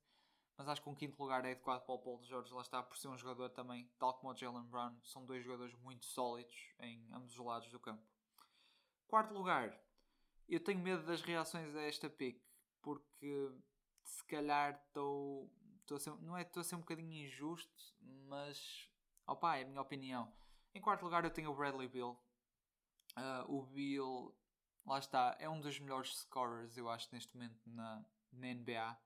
mas 0.58 0.68
acho 0.68 0.82
que 0.82 0.88
um 0.88 0.94
quinto 0.94 1.22
lugar 1.22 1.44
é 1.44 1.52
adequado 1.52 1.86
para 1.86 1.94
o 1.94 1.98
Paul 2.00 2.20
George, 2.24 2.52
lá 2.52 2.62
está, 2.62 2.82
por 2.82 2.98
ser 2.98 3.06
um 3.06 3.16
jogador 3.16 3.48
também, 3.50 3.88
tal 3.96 4.12
como 4.14 4.32
o 4.32 4.36
Jalen 4.36 4.64
Brown, 4.64 4.98
são 5.04 5.24
dois 5.24 5.44
jogadores 5.44 5.72
muito 5.76 6.04
sólidos 6.04 6.74
em 6.80 7.08
ambos 7.12 7.38
os 7.38 7.46
lados 7.46 7.70
do 7.70 7.78
campo. 7.78 8.02
Quarto 9.06 9.32
lugar, 9.32 9.80
eu 10.48 10.58
tenho 10.58 10.80
medo 10.80 11.06
das 11.06 11.22
reações 11.22 11.76
a 11.76 11.82
esta 11.82 12.10
pick, 12.10 12.42
porque 12.82 13.52
se 14.02 14.24
calhar 14.24 14.82
estou. 14.88 15.48
Não 16.20 16.36
é 16.36 16.42
estou 16.42 16.60
a 16.60 16.64
ser 16.64 16.74
um 16.74 16.80
bocadinho 16.80 17.12
injusto, 17.12 17.94
mas. 18.00 18.90
Opa, 19.26 19.56
é 19.56 19.62
a 19.62 19.66
minha 19.66 19.80
opinião. 19.80 20.30
Em 20.74 20.80
quarto 20.80 21.04
lugar, 21.04 21.24
eu 21.24 21.30
tenho 21.30 21.50
o 21.50 21.54
Bradley 21.54 21.88
Bill. 21.88 22.18
Uh, 23.16 23.56
o 23.56 23.62
Bill, 23.66 24.34
lá 24.84 24.98
está, 24.98 25.36
é 25.38 25.48
um 25.48 25.60
dos 25.60 25.78
melhores 25.78 26.18
scorers, 26.18 26.76
eu 26.76 26.88
acho, 26.88 27.08
neste 27.12 27.34
momento 27.34 27.58
na, 27.66 28.04
na 28.32 28.54
NBA. 28.54 28.98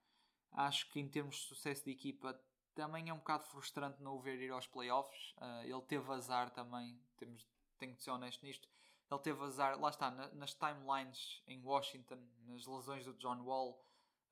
Acho 0.53 0.89
que 0.91 1.01
em 1.01 1.09
termos 1.09 1.37
de 1.37 1.43
sucesso 1.43 1.85
de 1.85 1.91
equipa, 1.91 2.39
também 2.75 3.09
é 3.09 3.13
um 3.13 3.19
bocado 3.19 3.45
frustrante 3.45 4.03
não 4.03 4.17
o 4.17 4.21
ver 4.21 4.41
ir 4.41 4.51
aos 4.51 4.67
playoffs. 4.67 5.35
Uh, 5.39 5.65
ele 5.65 5.83
teve 5.83 6.11
azar 6.13 6.51
também, 6.51 6.99
temos, 7.17 7.47
tenho 7.79 7.95
de 7.95 8.03
ser 8.03 8.11
honesto 8.11 8.45
nisto 8.45 8.69
ele 9.13 9.21
teve 9.21 9.45
azar, 9.45 9.79
lá 9.79 9.91
está, 9.91 10.11
na, 10.11 10.29
nas 10.29 10.55
timelines 10.55 11.43
em 11.47 11.61
Washington, 11.63 12.19
nas 12.47 12.67
lesões 12.67 13.05
do 13.05 13.13
John 13.15 13.43
Wall, 13.43 13.79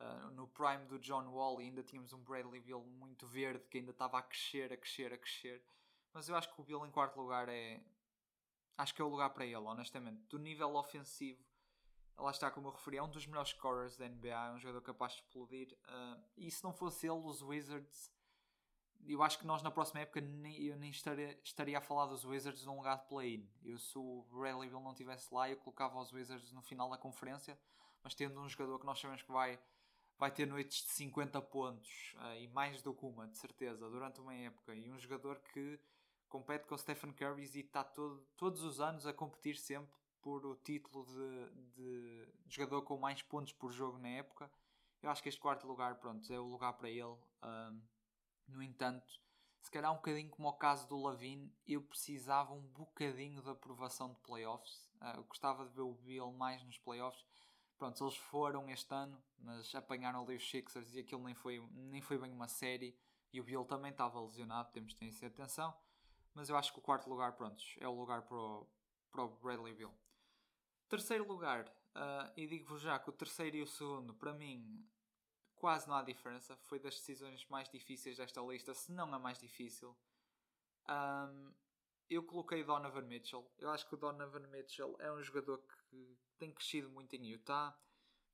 uh, 0.00 0.30
no 0.30 0.48
prime 0.48 0.86
do 0.86 0.98
John 0.98 1.28
Wall, 1.28 1.60
e 1.60 1.66
ainda 1.66 1.82
tínhamos 1.82 2.12
um 2.12 2.22
Bradley 2.22 2.60
Bill 2.60 2.82
muito 2.82 3.26
verde 3.26 3.66
que 3.68 3.78
ainda 3.78 3.90
estava 3.90 4.18
a 4.18 4.22
crescer, 4.22 4.72
a 4.72 4.76
crescer, 4.76 5.12
a 5.12 5.18
crescer. 5.18 5.62
Mas 6.12 6.28
eu 6.28 6.36
acho 6.36 6.52
que 6.52 6.60
o 6.60 6.64
Bill 6.64 6.84
em 6.86 6.90
quarto 6.90 7.20
lugar 7.20 7.48
é. 7.48 7.80
Acho 8.76 8.94
que 8.94 9.02
é 9.02 9.04
o 9.04 9.08
lugar 9.08 9.30
para 9.30 9.44
ele, 9.44 9.56
honestamente. 9.56 10.22
Do 10.28 10.38
nível 10.38 10.74
ofensivo, 10.74 11.44
lá 12.22 12.30
está, 12.30 12.50
como 12.50 12.68
eu 12.68 12.72
referi, 12.72 12.96
é 12.98 13.02
um 13.02 13.10
dos 13.10 13.26
melhores 13.26 13.50
scorers 13.50 13.96
da 13.96 14.08
NBA, 14.08 14.28
é 14.28 14.52
um 14.52 14.58
jogador 14.58 14.82
capaz 14.82 15.12
de 15.12 15.18
explodir. 15.20 15.76
Uh, 15.88 16.22
e 16.36 16.50
se 16.50 16.62
não 16.62 16.72
fosse 16.72 17.06
ele, 17.06 17.18
os 17.18 17.42
Wizards 17.42 18.10
eu 19.06 19.22
acho 19.22 19.38
que 19.38 19.46
nós 19.46 19.62
na 19.62 19.70
próxima 19.70 20.00
época 20.00 20.20
nem, 20.20 20.60
eu 20.62 20.76
nem 20.76 20.90
estaria, 20.90 21.38
estaria 21.42 21.78
a 21.78 21.80
falar 21.80 22.06
dos 22.06 22.24
Wizards 22.24 22.64
num 22.64 22.76
lugar 22.76 22.98
de 22.98 23.08
play-in. 23.08 23.48
Eu, 23.62 23.78
se 23.78 23.96
o 23.96 24.26
Bradley 24.30 24.68
Bill 24.68 24.80
não 24.80 24.92
estivesse 24.92 25.32
lá, 25.32 25.48
eu 25.48 25.56
colocava 25.56 25.98
os 25.98 26.12
Wizards 26.12 26.52
no 26.52 26.62
final 26.62 26.90
da 26.90 26.98
conferência, 26.98 27.58
mas 28.02 28.14
tendo 28.14 28.40
um 28.40 28.48
jogador 28.48 28.78
que 28.78 28.86
nós 28.86 29.00
sabemos 29.00 29.22
que 29.22 29.32
vai, 29.32 29.58
vai 30.18 30.30
ter 30.30 30.46
noites 30.46 30.84
de 30.84 30.90
50 30.90 31.40
pontos 31.42 32.14
uh, 32.16 32.34
e 32.36 32.48
mais 32.48 32.82
do 32.82 32.94
que 32.94 33.04
uma, 33.04 33.26
de 33.26 33.36
certeza, 33.36 33.88
durante 33.88 34.20
uma 34.20 34.34
época, 34.34 34.74
e 34.74 34.90
um 34.90 34.98
jogador 34.98 35.40
que 35.52 35.80
compete 36.28 36.66
com 36.66 36.74
o 36.74 36.78
Stephen 36.78 37.12
Curry 37.12 37.42
e 37.42 37.60
está 37.60 37.82
todo, 37.82 38.24
todos 38.36 38.62
os 38.62 38.80
anos 38.80 39.06
a 39.06 39.12
competir 39.12 39.56
sempre 39.56 39.98
por 40.22 40.44
o 40.46 40.56
título 40.56 41.04
de, 41.04 41.50
de, 41.74 42.28
jogador 42.48 42.82
com 42.82 42.98
mais 42.98 43.22
pontos 43.22 43.52
por 43.52 43.72
jogo 43.72 43.98
na 43.98 44.08
época. 44.08 44.50
Eu 45.02 45.10
acho 45.10 45.22
que 45.22 45.28
este 45.28 45.40
quarto 45.40 45.66
lugar, 45.66 45.96
pronto, 45.96 46.30
é 46.32 46.38
o 46.38 46.44
lugar 46.44 46.74
para 46.74 46.90
ele. 46.90 47.16
Um, 47.42 47.82
no 48.48 48.62
entanto, 48.62 49.20
se 49.60 49.70
calhar 49.70 49.90
um 49.92 49.96
bocadinho 49.96 50.30
como 50.30 50.48
o 50.48 50.52
caso 50.52 50.86
do 50.88 51.00
Lavine, 51.00 51.52
eu 51.66 51.82
precisava 51.82 52.52
um 52.52 52.60
bocadinho 52.60 53.42
de 53.42 53.50
aprovação 53.50 54.12
de 54.12 54.20
playoffs. 54.20 54.90
Uh, 55.00 55.16
eu 55.16 55.24
gostava 55.24 55.64
de 55.64 55.74
ver 55.74 55.82
o 55.82 55.94
Bill 55.94 56.32
mais 56.32 56.62
nos 56.64 56.78
playoffs. 56.78 57.24
Pronto, 57.78 58.04
eles 58.04 58.16
foram 58.16 58.68
este 58.68 58.94
ano, 58.94 59.22
mas 59.38 59.74
apanharam 59.74 60.22
ali 60.22 60.36
os 60.36 60.50
Sixers 60.50 60.94
e 60.94 61.00
aquilo 61.00 61.24
nem 61.24 61.34
foi, 61.34 61.60
nem 61.72 62.02
foi 62.02 62.18
bem 62.18 62.30
uma 62.30 62.48
série. 62.48 62.94
E 63.32 63.40
o 63.40 63.44
Bill 63.44 63.64
também 63.64 63.90
estava 63.90 64.20
lesionado, 64.20 64.70
temos 64.70 64.92
de 64.92 64.98
ter 64.98 65.06
isso 65.06 65.24
atenção. 65.24 65.74
Mas 66.34 66.48
eu 66.48 66.56
acho 66.56 66.72
que 66.72 66.78
o 66.78 66.82
quarto 66.82 67.08
lugar, 67.08 67.32
pronto, 67.32 67.62
é 67.78 67.88
o 67.88 67.94
lugar 67.94 68.22
para 68.22 68.36
o, 68.36 68.66
para 69.10 69.24
o 69.24 69.28
Bradley 69.28 69.74
Bill. 69.74 69.92
Terceiro 70.90 71.24
lugar, 71.24 71.68
uh, 71.94 72.32
e 72.36 72.48
digo-vos 72.48 72.80
já 72.82 72.98
que 72.98 73.08
o 73.08 73.12
terceiro 73.12 73.56
e 73.56 73.62
o 73.62 73.66
segundo, 73.66 74.12
para 74.12 74.34
mim, 74.34 74.84
quase 75.54 75.88
não 75.88 75.94
há 75.94 76.02
diferença. 76.02 76.56
Foi 76.64 76.80
das 76.80 76.96
decisões 76.96 77.46
mais 77.46 77.68
difíceis 77.68 78.16
desta 78.16 78.40
lista, 78.40 78.74
se 78.74 78.90
não 78.90 79.14
a 79.14 79.16
mais 79.16 79.38
difícil. 79.38 79.96
Um, 80.88 81.54
eu 82.08 82.24
coloquei 82.24 82.64
Donovan 82.64 83.02
Mitchell. 83.02 83.48
Eu 83.56 83.70
acho 83.70 83.86
que 83.86 83.94
o 83.94 83.96
Donovan 83.96 84.48
Mitchell 84.48 84.96
é 84.98 85.12
um 85.12 85.22
jogador 85.22 85.58
que 85.58 86.18
tem 86.36 86.52
crescido 86.52 86.90
muito 86.90 87.14
em 87.14 87.24
Utah. 87.24 87.72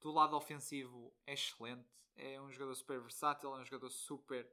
Do 0.00 0.10
lado 0.10 0.34
ofensivo 0.34 1.14
é 1.26 1.34
excelente. 1.34 1.86
É 2.14 2.40
um 2.40 2.50
jogador 2.50 2.74
super 2.74 2.98
versátil, 3.02 3.54
é 3.54 3.58
um 3.58 3.64
jogador 3.66 3.90
super, 3.90 4.50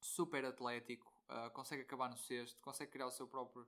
super 0.00 0.44
atlético. 0.44 1.06
Uh, 1.28 1.48
consegue 1.52 1.82
acabar 1.82 2.10
no 2.10 2.16
sexto, 2.16 2.60
consegue 2.60 2.90
criar 2.90 3.06
o 3.06 3.12
seu 3.12 3.28
próprio, 3.28 3.64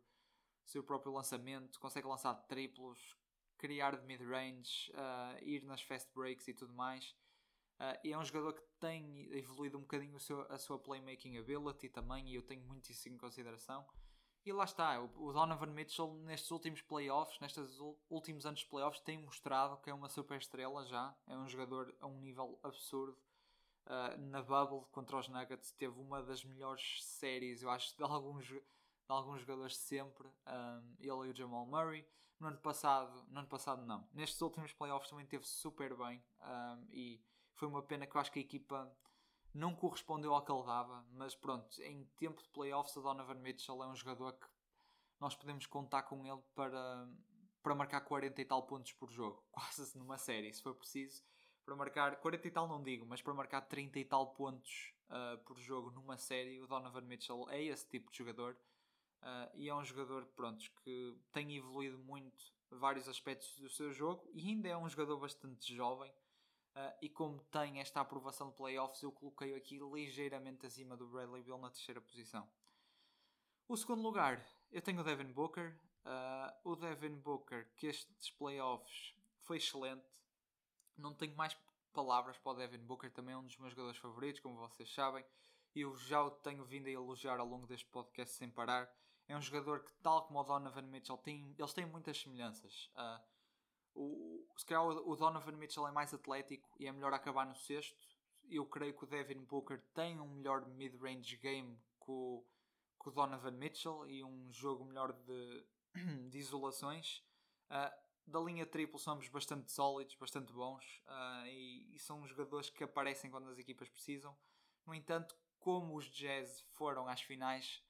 seu 0.64 0.82
próprio 0.82 1.12
lançamento, 1.12 1.78
consegue 1.78 2.08
lançar 2.08 2.34
triplos, 2.48 3.16
criar 3.60 3.94
de 3.94 4.06
mid-range, 4.06 4.90
uh, 4.92 5.44
ir 5.44 5.62
nas 5.64 5.82
fast 5.82 6.10
breaks 6.14 6.48
e 6.48 6.54
tudo 6.54 6.72
mais. 6.72 7.14
Uh, 7.78 7.98
e 8.02 8.12
é 8.12 8.18
um 8.18 8.24
jogador 8.24 8.54
que 8.54 8.62
tem 8.80 9.28
evoluído 9.32 9.76
um 9.76 9.82
bocadinho 9.82 10.16
o 10.16 10.20
seu, 10.20 10.40
a 10.50 10.58
sua 10.58 10.78
playmaking 10.78 11.36
ability 11.38 11.90
também, 11.90 12.26
e 12.30 12.34
eu 12.34 12.42
tenho 12.42 12.62
muito 12.62 12.90
isso 12.90 13.08
em 13.08 13.18
consideração. 13.18 13.86
E 14.46 14.52
lá 14.52 14.64
está, 14.64 14.98
o 14.98 15.32
Donovan 15.34 15.66
Mitchell 15.66 16.14
nestes 16.24 16.50
últimos 16.50 16.80
playoffs, 16.80 17.38
nestes 17.40 17.78
últimos 18.08 18.46
anos 18.46 18.60
de 18.60 18.66
playoffs, 18.66 19.02
tem 19.02 19.18
mostrado 19.18 19.76
que 19.82 19.90
é 19.90 19.94
uma 19.94 20.08
super 20.08 20.38
estrela 20.38 20.86
já, 20.86 21.14
é 21.26 21.36
um 21.36 21.46
jogador 21.46 21.94
a 22.00 22.06
um 22.06 22.18
nível 22.18 22.58
absurdo. 22.62 23.18
uh, 23.86 24.18
na 24.30 24.42
Bubble 24.42 24.86
contra 24.92 25.18
os 25.18 25.28
Nuggets 25.28 25.72
teve 25.72 25.98
uma 26.00 26.22
das 26.22 26.44
melhores 26.44 27.04
séries, 27.04 27.62
eu 27.62 27.70
acho, 27.70 27.96
de 27.96 28.02
alguns, 28.02 28.46
alguns 29.14 29.40
jogadores 29.40 29.76
sempre. 29.76 30.28
Um, 30.46 30.94
ele 30.98 31.28
e 31.28 31.30
o 31.30 31.36
Jamal 31.36 31.66
Murray. 31.66 32.06
No 32.38 32.48
ano 32.48 32.58
passado, 32.58 33.24
no 33.28 33.40
ano 33.40 33.48
passado 33.48 33.84
não. 33.84 34.08
Nestes 34.14 34.40
últimos 34.40 34.72
playoffs 34.72 35.10
também 35.10 35.26
teve 35.26 35.46
super 35.46 35.94
bem 35.94 36.22
um, 36.40 36.86
e 36.90 37.22
foi 37.52 37.68
uma 37.68 37.82
pena 37.82 38.06
que 38.06 38.16
eu 38.16 38.20
acho 38.20 38.32
que 38.32 38.38
a 38.38 38.42
equipa 38.42 38.90
não 39.52 39.74
correspondeu 39.74 40.34
ao 40.34 40.42
que 40.42 40.50
ele 40.50 40.64
dava, 40.64 41.04
mas 41.12 41.34
pronto, 41.34 41.82
em 41.82 42.04
tempo 42.16 42.42
de 42.42 42.48
playoffs 42.48 42.96
o 42.96 43.02
Donovan 43.02 43.34
Mitchell 43.34 43.82
é 43.82 43.86
um 43.86 43.94
jogador 43.94 44.32
que 44.32 44.46
nós 45.18 45.34
podemos 45.34 45.66
contar 45.66 46.04
com 46.04 46.26
ele 46.26 46.40
para, 46.54 47.08
para 47.62 47.74
marcar 47.74 48.00
40 48.00 48.40
e 48.40 48.44
tal 48.44 48.62
pontos 48.62 48.92
por 48.92 49.10
jogo, 49.10 49.44
quase 49.52 49.98
numa 49.98 50.16
série, 50.16 50.52
se 50.52 50.62
for 50.62 50.74
preciso, 50.74 51.22
para 51.64 51.76
marcar 51.76 52.16
40 52.16 52.48
e 52.48 52.50
tal 52.50 52.66
não 52.66 52.82
digo, 52.82 53.04
mas 53.06 53.20
para 53.20 53.34
marcar 53.34 53.60
30 53.62 53.98
e 53.98 54.04
tal 54.04 54.32
pontos 54.32 54.94
uh, 55.10 55.36
por 55.44 55.58
jogo 55.58 55.90
numa 55.90 56.16
série, 56.16 56.60
o 56.60 56.66
Donovan 56.66 57.02
Mitchell 57.02 57.46
é 57.50 57.62
esse 57.62 57.86
tipo 57.86 58.10
de 58.10 58.18
jogador 58.18 58.56
uh, 59.22 59.50
e 59.54 59.68
é 59.68 59.74
um 59.74 59.84
jogador 59.84 60.24
pronto, 60.36 60.70
que 60.82 61.16
tem 61.32 61.56
evoluído 61.56 61.98
muito 61.98 62.52
vários 62.70 63.08
aspectos 63.08 63.58
do 63.58 63.68
seu 63.68 63.92
jogo 63.92 64.28
e 64.32 64.48
ainda 64.48 64.68
é 64.68 64.76
um 64.76 64.88
jogador 64.88 65.18
bastante 65.18 65.74
jovem. 65.74 66.10
Uh, 66.74 66.94
e 67.02 67.08
como 67.08 67.40
tem 67.50 67.80
esta 67.80 68.00
aprovação 68.00 68.50
de 68.50 68.56
playoffs, 68.56 69.02
eu 69.02 69.10
coloquei 69.10 69.54
aqui 69.54 69.78
ligeiramente 69.78 70.66
acima 70.66 70.96
do 70.96 71.08
Bradley 71.08 71.42
Bill 71.42 71.58
na 71.58 71.70
terceira 71.70 72.00
posição. 72.00 72.48
O 73.68 73.76
segundo 73.76 74.02
lugar, 74.02 74.44
eu 74.70 74.80
tenho 74.80 75.00
o 75.00 75.04
Devin 75.04 75.32
Booker. 75.32 75.76
Uh, 76.04 76.70
o 76.70 76.76
Devin 76.76 77.16
Booker, 77.16 77.68
que 77.76 77.86
estes 77.88 78.30
playoffs 78.30 79.14
foi 79.40 79.58
excelente. 79.58 80.06
Não 80.96 81.14
tenho 81.14 81.36
mais 81.36 81.56
palavras 81.92 82.38
para 82.38 82.52
o 82.52 82.54
Devin 82.54 82.78
Booker, 82.78 83.10
também 83.12 83.34
é 83.34 83.38
um 83.38 83.44
dos 83.44 83.56
meus 83.58 83.72
jogadores 83.72 83.98
favoritos, 83.98 84.40
como 84.40 84.56
vocês 84.56 84.92
sabem. 84.92 85.24
Eu 85.74 85.96
já 85.96 86.22
o 86.22 86.30
tenho 86.30 86.64
vindo 86.64 86.86
a 86.86 86.90
elogiar 86.90 87.38
ao 87.38 87.46
longo 87.46 87.66
deste 87.66 87.86
podcast 87.86 88.34
sem 88.34 88.50
parar. 88.50 88.92
É 89.30 89.36
um 89.36 89.40
jogador 89.40 89.84
que, 89.84 89.92
tal 90.02 90.26
como 90.26 90.40
o 90.40 90.42
Donovan 90.42 90.82
Mitchell, 90.82 91.16
tem, 91.16 91.54
eles 91.56 91.72
têm 91.72 91.86
muitas 91.86 92.20
semelhanças. 92.20 92.90
Uh, 92.96 93.20
o, 93.94 94.48
se 94.56 94.66
calhar 94.66 94.84
o 94.84 95.14
Donovan 95.14 95.52
Mitchell 95.52 95.86
é 95.86 95.92
mais 95.92 96.12
atlético 96.12 96.68
e 96.80 96.88
é 96.88 96.92
melhor 96.92 97.14
acabar 97.14 97.46
no 97.46 97.54
sexto. 97.54 97.96
Eu 98.48 98.66
creio 98.66 98.92
que 98.92 99.04
o 99.04 99.06
Devin 99.06 99.44
Booker 99.44 99.80
tem 99.94 100.18
um 100.18 100.26
melhor 100.26 100.66
mid-range 100.66 101.36
game 101.36 101.80
que 102.04 102.10
o, 102.10 102.44
que 103.00 103.08
o 103.08 103.12
Donovan 103.12 103.52
Mitchell 103.52 104.04
e 104.08 104.24
um 104.24 104.50
jogo 104.50 104.84
melhor 104.84 105.12
de, 105.12 105.64
de 106.28 106.36
isolações. 106.36 107.22
Uh, 107.70 108.10
da 108.26 108.40
linha 108.40 108.66
triplo 108.66 108.98
somos 108.98 109.28
bastante 109.28 109.70
sólidos, 109.70 110.16
bastante 110.16 110.52
bons 110.52 110.84
uh, 111.06 111.46
e, 111.46 111.94
e, 111.94 111.98
são 112.00 112.26
jogadores 112.26 112.68
que 112.68 112.82
aparecem 112.82 113.30
quando 113.30 113.48
as 113.48 113.58
equipas 113.58 113.88
precisam. 113.88 114.36
No 114.84 114.92
entanto, 114.92 115.36
como 115.60 115.96
os 115.96 116.06
Jazz 116.06 116.62
foram 116.72 117.06
às 117.06 117.22
finais, 117.22 117.80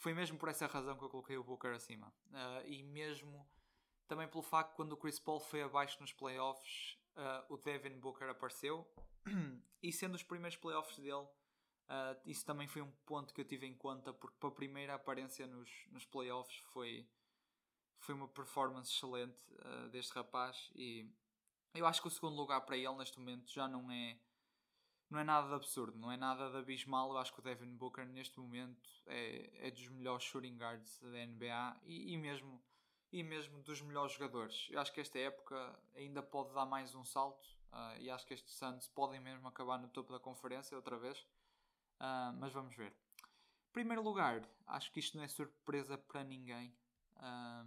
foi 0.00 0.14
mesmo 0.14 0.38
por 0.38 0.48
essa 0.48 0.66
razão 0.66 0.96
que 0.96 1.04
eu 1.04 1.10
coloquei 1.10 1.36
o 1.36 1.44
Booker 1.44 1.74
acima. 1.74 2.12
Uh, 2.28 2.66
e 2.66 2.82
mesmo 2.82 3.46
também 4.08 4.26
pelo 4.26 4.42
facto 4.42 4.70
que 4.70 4.76
quando 4.76 4.92
o 4.92 4.96
Chris 4.96 5.20
Paul 5.20 5.38
foi 5.38 5.62
abaixo 5.62 6.00
nos 6.00 6.10
playoffs, 6.10 6.98
uh, 7.16 7.52
o 7.52 7.58
Devin 7.58 8.00
Booker 8.00 8.28
apareceu. 8.30 8.90
e 9.82 9.92
sendo 9.92 10.14
os 10.14 10.22
primeiros 10.22 10.56
playoffs 10.56 10.98
dele, 10.98 11.12
uh, 11.12 12.18
isso 12.24 12.46
também 12.46 12.66
foi 12.66 12.80
um 12.80 12.90
ponto 13.04 13.34
que 13.34 13.42
eu 13.42 13.44
tive 13.44 13.66
em 13.66 13.74
conta, 13.74 14.10
porque 14.10 14.38
para 14.40 14.48
a 14.48 14.52
primeira 14.52 14.94
aparência 14.94 15.46
nos, 15.46 15.70
nos 15.90 16.06
playoffs 16.06 16.56
foi, 16.72 17.06
foi 17.98 18.14
uma 18.14 18.26
performance 18.26 18.90
excelente 18.90 19.38
deste 19.92 20.14
rapaz. 20.14 20.70
E 20.74 21.06
eu 21.74 21.86
acho 21.86 22.00
que 22.00 22.08
o 22.08 22.10
segundo 22.10 22.36
lugar 22.36 22.62
para 22.62 22.76
ele 22.78 22.94
neste 22.94 23.18
momento 23.18 23.52
já 23.52 23.68
não 23.68 23.90
é 23.90 24.18
não 25.10 25.18
é 25.18 25.24
nada 25.24 25.48
de 25.48 25.54
absurdo, 25.54 25.98
não 25.98 26.10
é 26.10 26.16
nada 26.16 26.50
de 26.50 26.56
abismal. 26.56 27.10
Eu 27.10 27.18
acho 27.18 27.32
que 27.32 27.40
o 27.40 27.42
Devin 27.42 27.74
Booker 27.74 28.06
neste 28.06 28.38
momento 28.38 28.88
é, 29.06 29.66
é 29.66 29.70
dos 29.70 29.88
melhores 29.88 30.24
shooting 30.24 30.56
guards 30.56 31.00
da 31.00 31.26
NBA 31.26 31.80
e, 31.84 32.14
e, 32.14 32.16
mesmo, 32.16 32.62
e 33.10 33.22
mesmo 33.22 33.60
dos 33.62 33.82
melhores 33.82 34.12
jogadores. 34.12 34.68
Eu 34.70 34.80
acho 34.80 34.92
que 34.92 35.00
esta 35.00 35.18
época 35.18 35.78
ainda 35.96 36.22
pode 36.22 36.54
dar 36.54 36.64
mais 36.64 36.94
um 36.94 37.04
salto 37.04 37.44
uh, 37.72 37.98
e 37.98 38.08
acho 38.08 38.24
que 38.24 38.34
estes 38.34 38.54
Suns 38.54 38.86
podem 38.86 39.18
mesmo 39.18 39.48
acabar 39.48 39.78
no 39.78 39.88
topo 39.88 40.12
da 40.12 40.20
conferência 40.20 40.76
outra 40.76 40.96
vez. 40.96 41.18
Uh, 41.98 42.32
mas 42.38 42.52
vamos 42.52 42.74
ver. 42.76 42.94
Primeiro 43.72 44.02
lugar, 44.02 44.48
acho 44.66 44.92
que 44.92 45.00
isto 45.00 45.16
não 45.16 45.24
é 45.24 45.28
surpresa 45.28 45.98
para 45.98 46.22
ninguém. 46.24 46.68
Um, 47.16 47.22
ah, 47.22 47.64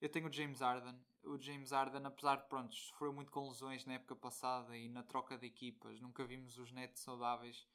eu 0.00 0.08
tenho 0.08 0.26
o 0.26 0.32
James 0.32 0.60
Harden 0.60 0.98
o 1.24 1.40
James 1.40 1.70
Harden, 1.72 2.04
apesar 2.04 2.36
de 2.36 2.48
pronto, 2.48 2.74
sofreu 2.74 3.12
muito 3.12 3.30
com 3.30 3.48
lesões 3.48 3.84
na 3.84 3.94
época 3.94 4.16
passada 4.16 4.76
e 4.76 4.88
na 4.88 5.02
troca 5.02 5.38
de 5.38 5.46
equipas, 5.46 6.00
nunca 6.00 6.24
vimos 6.24 6.58
os 6.58 6.72
Nets 6.72 7.00
saudáveis. 7.02 7.66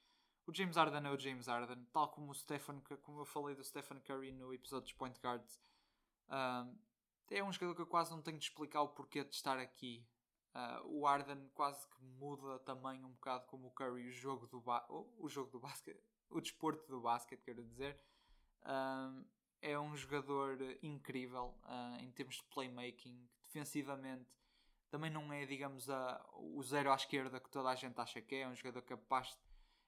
O 0.46 0.54
James 0.54 0.78
Harden 0.78 1.06
é 1.06 1.12
o 1.12 1.20
James 1.20 1.48
Harden, 1.48 1.86
tal 1.92 2.10
como 2.10 2.32
o 2.32 2.36
Stephen, 2.36 2.82
como 3.02 3.20
eu 3.20 3.26
falei 3.26 3.56
do 3.56 3.64
Stephen 3.64 4.00
Curry 4.00 4.32
no 4.32 4.54
episódio 4.54 4.86
dos 4.86 4.94
Point 4.94 5.20
Guards. 5.20 5.62
Uh, 6.30 6.78
é 7.30 7.44
um 7.44 7.52
jogador 7.52 7.76
que 7.76 7.82
eu 7.82 7.88
quase 7.88 8.12
não 8.12 8.22
tenho 8.22 8.38
de 8.38 8.46
explicar 8.46 8.82
o 8.82 8.90
porquê 8.90 9.24
de 9.24 9.36
estar 9.36 9.60
aqui. 9.60 10.08
Uh, 10.56 11.00
o 11.00 11.06
Harden 11.06 11.50
quase 11.54 11.86
que 11.90 12.02
muda 12.02 12.60
também 12.60 13.04
um 13.04 13.12
bocado 13.12 13.46
como 13.48 13.68
o 13.68 13.72
Curry 13.72 14.08
o 14.08 14.12
jogo 14.12 14.48
do, 14.48 14.64
o 15.20 15.30
jogo 15.30 15.52
do 15.52 15.60
basquete, 15.60 16.02
o 16.30 16.40
desporto 16.40 16.88
do 16.88 17.02
basquete, 17.02 17.42
quero 17.44 17.64
dizer. 17.64 18.00
Uh, 18.62 19.26
é 19.62 19.78
um 19.78 19.96
jogador 19.96 20.58
incrível 20.82 21.56
uh, 21.64 22.02
em 22.02 22.12
termos 22.12 22.38
de 22.38 22.44
playmaking, 22.46 23.28
defensivamente. 23.48 24.30
Também 24.90 25.10
não 25.10 25.32
é, 25.34 25.46
digamos, 25.46 25.90
a, 25.90 26.24
o 26.34 26.62
zero 26.64 26.92
à 26.92 26.96
esquerda 26.96 27.40
que 27.40 27.50
toda 27.50 27.70
a 27.70 27.76
gente 27.76 28.00
acha 28.00 28.22
que 28.22 28.36
é. 28.36 28.42
É 28.42 28.48
um 28.48 28.56
jogador 28.56 28.82
capaz. 28.84 29.38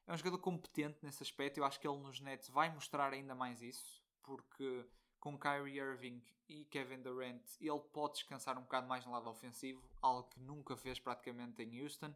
É 0.07 0.13
um 0.13 0.17
jogador 0.17 0.39
competente 0.39 0.99
nesse 1.03 1.23
aspecto. 1.23 1.57
Eu 1.57 1.65
acho 1.65 1.79
que 1.79 1.87
ele 1.87 1.99
nos 1.99 2.19
Nets 2.19 2.49
vai 2.49 2.73
mostrar 2.73 3.13
ainda 3.13 3.35
mais 3.35 3.61
isso, 3.61 4.03
porque 4.23 4.85
com 5.19 5.37
Kyrie 5.37 5.77
Irving 5.77 6.21
e 6.47 6.65
Kevin 6.65 7.01
Durant 7.01 7.43
ele 7.61 7.79
pode 7.93 8.13
descansar 8.13 8.57
um 8.57 8.61
bocado 8.61 8.87
mais 8.87 9.05
no 9.05 9.11
lado 9.11 9.29
ofensivo, 9.29 9.81
algo 10.01 10.27
que 10.29 10.39
nunca 10.39 10.75
fez 10.75 10.99
praticamente 10.99 11.61
em 11.61 11.81
Houston. 11.81 12.13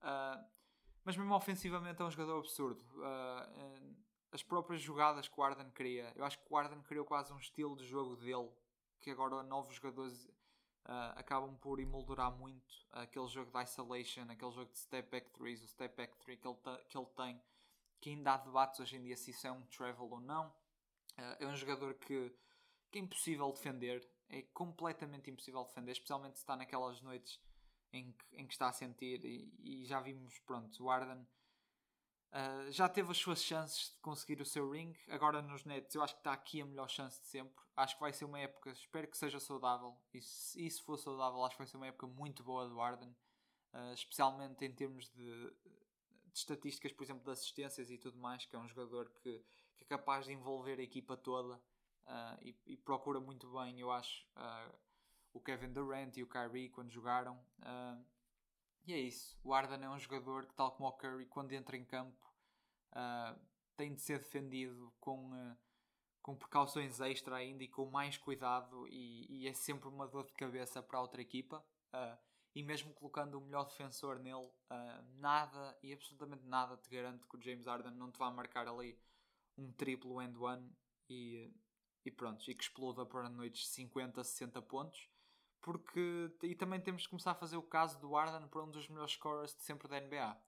Uh, 0.00 0.44
mas 1.04 1.16
mesmo 1.16 1.34
ofensivamente 1.34 2.00
é 2.00 2.04
um 2.04 2.10
jogador 2.10 2.38
absurdo. 2.38 2.82
Uh, 2.96 3.96
as 4.32 4.42
próprias 4.42 4.80
jogadas 4.80 5.28
que 5.28 5.40
o 5.40 5.42
Arden 5.42 5.70
cria. 5.70 6.12
Eu 6.14 6.24
acho 6.24 6.38
que 6.38 6.44
o 6.50 6.56
Arden 6.56 6.82
criou 6.82 7.04
quase 7.04 7.32
um 7.32 7.38
estilo 7.38 7.76
de 7.76 7.86
jogo 7.86 8.16
dele 8.16 8.50
que 9.00 9.10
agora 9.10 9.42
novos 9.42 9.74
jogadores 9.74 10.28
uh, 10.86 11.16
acabam 11.16 11.56
por 11.56 11.80
emoldurar 11.80 12.30
muito 12.36 12.74
aquele 12.92 13.28
jogo 13.28 13.50
de 13.50 13.62
isolation, 13.62 14.22
aquele 14.30 14.50
jogo 14.52 14.70
de 14.72 14.78
step 14.78 15.10
back 15.10 15.30
threes, 15.30 15.62
o 15.62 15.68
step 15.68 15.96
back 15.96 16.16
three 16.18 16.36
que 16.36 16.46
ele, 16.46 16.56
que 16.88 16.96
ele 16.96 17.06
tem, 17.16 17.42
que 18.00 18.10
ainda 18.10 18.34
há 18.34 18.36
debates 18.36 18.80
hoje 18.80 18.96
em 18.96 19.02
dia 19.02 19.16
se 19.16 19.30
isso 19.30 19.46
é 19.46 19.52
um 19.52 19.62
travel 19.66 20.10
ou 20.10 20.20
não. 20.20 20.48
Uh, 21.18 21.36
é 21.40 21.46
um 21.46 21.56
jogador 21.56 21.94
que, 21.94 22.32
que 22.90 22.98
é 22.98 23.02
impossível 23.02 23.50
defender, 23.52 24.08
é 24.28 24.42
completamente 24.54 25.30
impossível 25.30 25.64
defender, 25.64 25.92
especialmente 25.92 26.36
se 26.36 26.42
está 26.42 26.56
naquelas 26.56 27.00
noites 27.02 27.40
em 27.92 28.12
que, 28.12 28.36
em 28.36 28.46
que 28.46 28.52
está 28.52 28.68
a 28.68 28.72
sentir. 28.72 29.24
E, 29.24 29.52
e 29.58 29.84
já 29.84 30.00
vimos, 30.00 30.38
pronto, 30.40 30.82
o 30.82 30.90
Arden 30.90 31.26
Uh, 32.30 32.70
já 32.70 32.86
teve 32.88 33.10
as 33.10 33.16
suas 33.16 33.42
chances 33.42 33.90
de 33.90 33.98
conseguir 34.00 34.40
o 34.40 34.44
seu 34.44 34.70
ring. 34.70 34.94
Agora 35.08 35.40
nos 35.40 35.64
Nets, 35.64 35.94
eu 35.94 36.02
acho 36.02 36.14
que 36.14 36.20
está 36.20 36.32
aqui 36.32 36.60
a 36.60 36.66
melhor 36.66 36.88
chance 36.88 37.20
de 37.20 37.26
sempre. 37.26 37.64
Acho 37.74 37.94
que 37.94 38.00
vai 38.00 38.12
ser 38.12 38.26
uma 38.26 38.38
época, 38.38 38.70
espero 38.70 39.08
que 39.08 39.16
seja 39.16 39.40
saudável. 39.40 39.96
E 40.12 40.20
se, 40.20 40.66
e 40.66 40.70
se 40.70 40.82
for 40.82 40.98
saudável, 40.98 41.42
acho 41.44 41.54
que 41.54 41.62
vai 41.62 41.66
ser 41.66 41.78
uma 41.78 41.86
época 41.86 42.06
muito 42.06 42.42
boa 42.42 42.68
do 42.68 42.80
Arden, 42.80 43.16
uh, 43.72 43.94
especialmente 43.94 44.62
em 44.64 44.72
termos 44.72 45.08
de, 45.08 45.24
de, 45.24 45.78
estatísticas, 46.34 46.92
por 46.92 47.04
exemplo, 47.04 47.24
de 47.24 47.30
assistências 47.30 47.90
e 47.90 47.96
tudo 47.96 48.18
mais. 48.18 48.44
Que 48.44 48.56
é 48.56 48.58
um 48.58 48.68
jogador 48.68 49.08
que, 49.22 49.42
que 49.78 49.84
é 49.84 49.86
capaz 49.86 50.26
de 50.26 50.32
envolver 50.32 50.78
a 50.78 50.82
equipa 50.82 51.16
toda 51.16 51.54
uh, 51.54 52.38
e, 52.42 52.54
e, 52.66 52.76
procura 52.76 53.20
muito 53.20 53.50
bem, 53.50 53.80
eu 53.80 53.90
acho, 53.90 54.26
o 55.32 55.40
Kevin 55.40 55.72
Durant 55.72 56.14
e 56.18 56.22
o 56.22 56.26
Kyrie 56.26 56.68
quando 56.68 56.90
jogaram. 56.90 57.40
E 58.86 58.92
é 58.92 58.98
isso. 58.98 59.38
O 59.44 59.52
Arden 59.52 59.84
é 59.84 59.90
um 59.90 59.98
jogador 59.98 60.46
que, 60.46 60.54
tal 60.54 60.72
como 60.72 60.88
o 60.88 60.92
Curry, 60.92 61.26
quando 61.26 61.52
entra 61.52 61.76
em 61.76 61.84
campo, 61.84 62.26
uh, 62.92 63.38
tem 63.76 63.94
de 63.94 64.00
ser 64.00 64.18
defendido 64.18 64.92
com, 64.98 65.30
uh, 65.30 65.56
com 66.22 66.34
precauções 66.36 67.00
extra 67.00 67.36
ainda 67.36 67.62
e 67.62 67.68
com 67.68 67.86
mais 67.90 68.16
cuidado. 68.16 68.88
E, 68.88 69.26
e, 69.42 69.48
é 69.48 69.52
sempre 69.52 69.88
uma 69.88 70.06
dor 70.06 70.26
de 70.26 70.32
cabeça 70.32 70.82
para 70.82 70.98
a 70.98 71.02
outra 71.02 71.20
equipa. 71.20 71.64
Uh, 71.92 72.18
e 72.54 72.62
mesmo 72.62 72.92
colocando 72.94 73.38
o 73.38 73.40
melhor 73.40 73.66
defensor 73.66 74.18
nele, 74.18 74.50
nada 75.18 75.78
e 75.80 75.92
absolutamente 75.92 76.44
nada 76.44 76.76
te 76.76 76.90
garante 76.90 77.24
que 77.24 77.36
o 77.36 77.40
James 77.40 77.66
Harden 77.66 77.92
não 77.92 78.10
te 78.10 78.18
vá 78.18 78.32
marcar 78.32 78.66
ali 78.66 78.98
um 79.56 79.70
triplo 79.70 80.20
end 80.20 80.36
one 80.36 80.68
e, 81.08 81.52
e 82.04 82.10
pronto, 82.10 82.50
e 82.50 82.54
que 82.54 82.64
exploda 82.64 83.06
para 83.06 83.28
noites 83.28 83.68
50, 83.68 84.24
60 84.24 84.60
pontos 84.62 85.08
porque 85.60 86.30
e 86.42 86.54
também 86.54 86.80
temos 86.80 87.02
de 87.02 87.08
começar 87.08 87.32
a 87.32 87.34
fazer 87.34 87.56
o 87.56 87.62
caso 87.62 87.98
do 88.00 88.16
Arden 88.16 88.48
para 88.48 88.62
um 88.62 88.70
dos 88.70 88.88
melhores 88.88 89.12
scorers 89.12 89.54
de 89.54 89.62
sempre 89.62 89.88
da 89.88 90.00
NBA. 90.00 90.40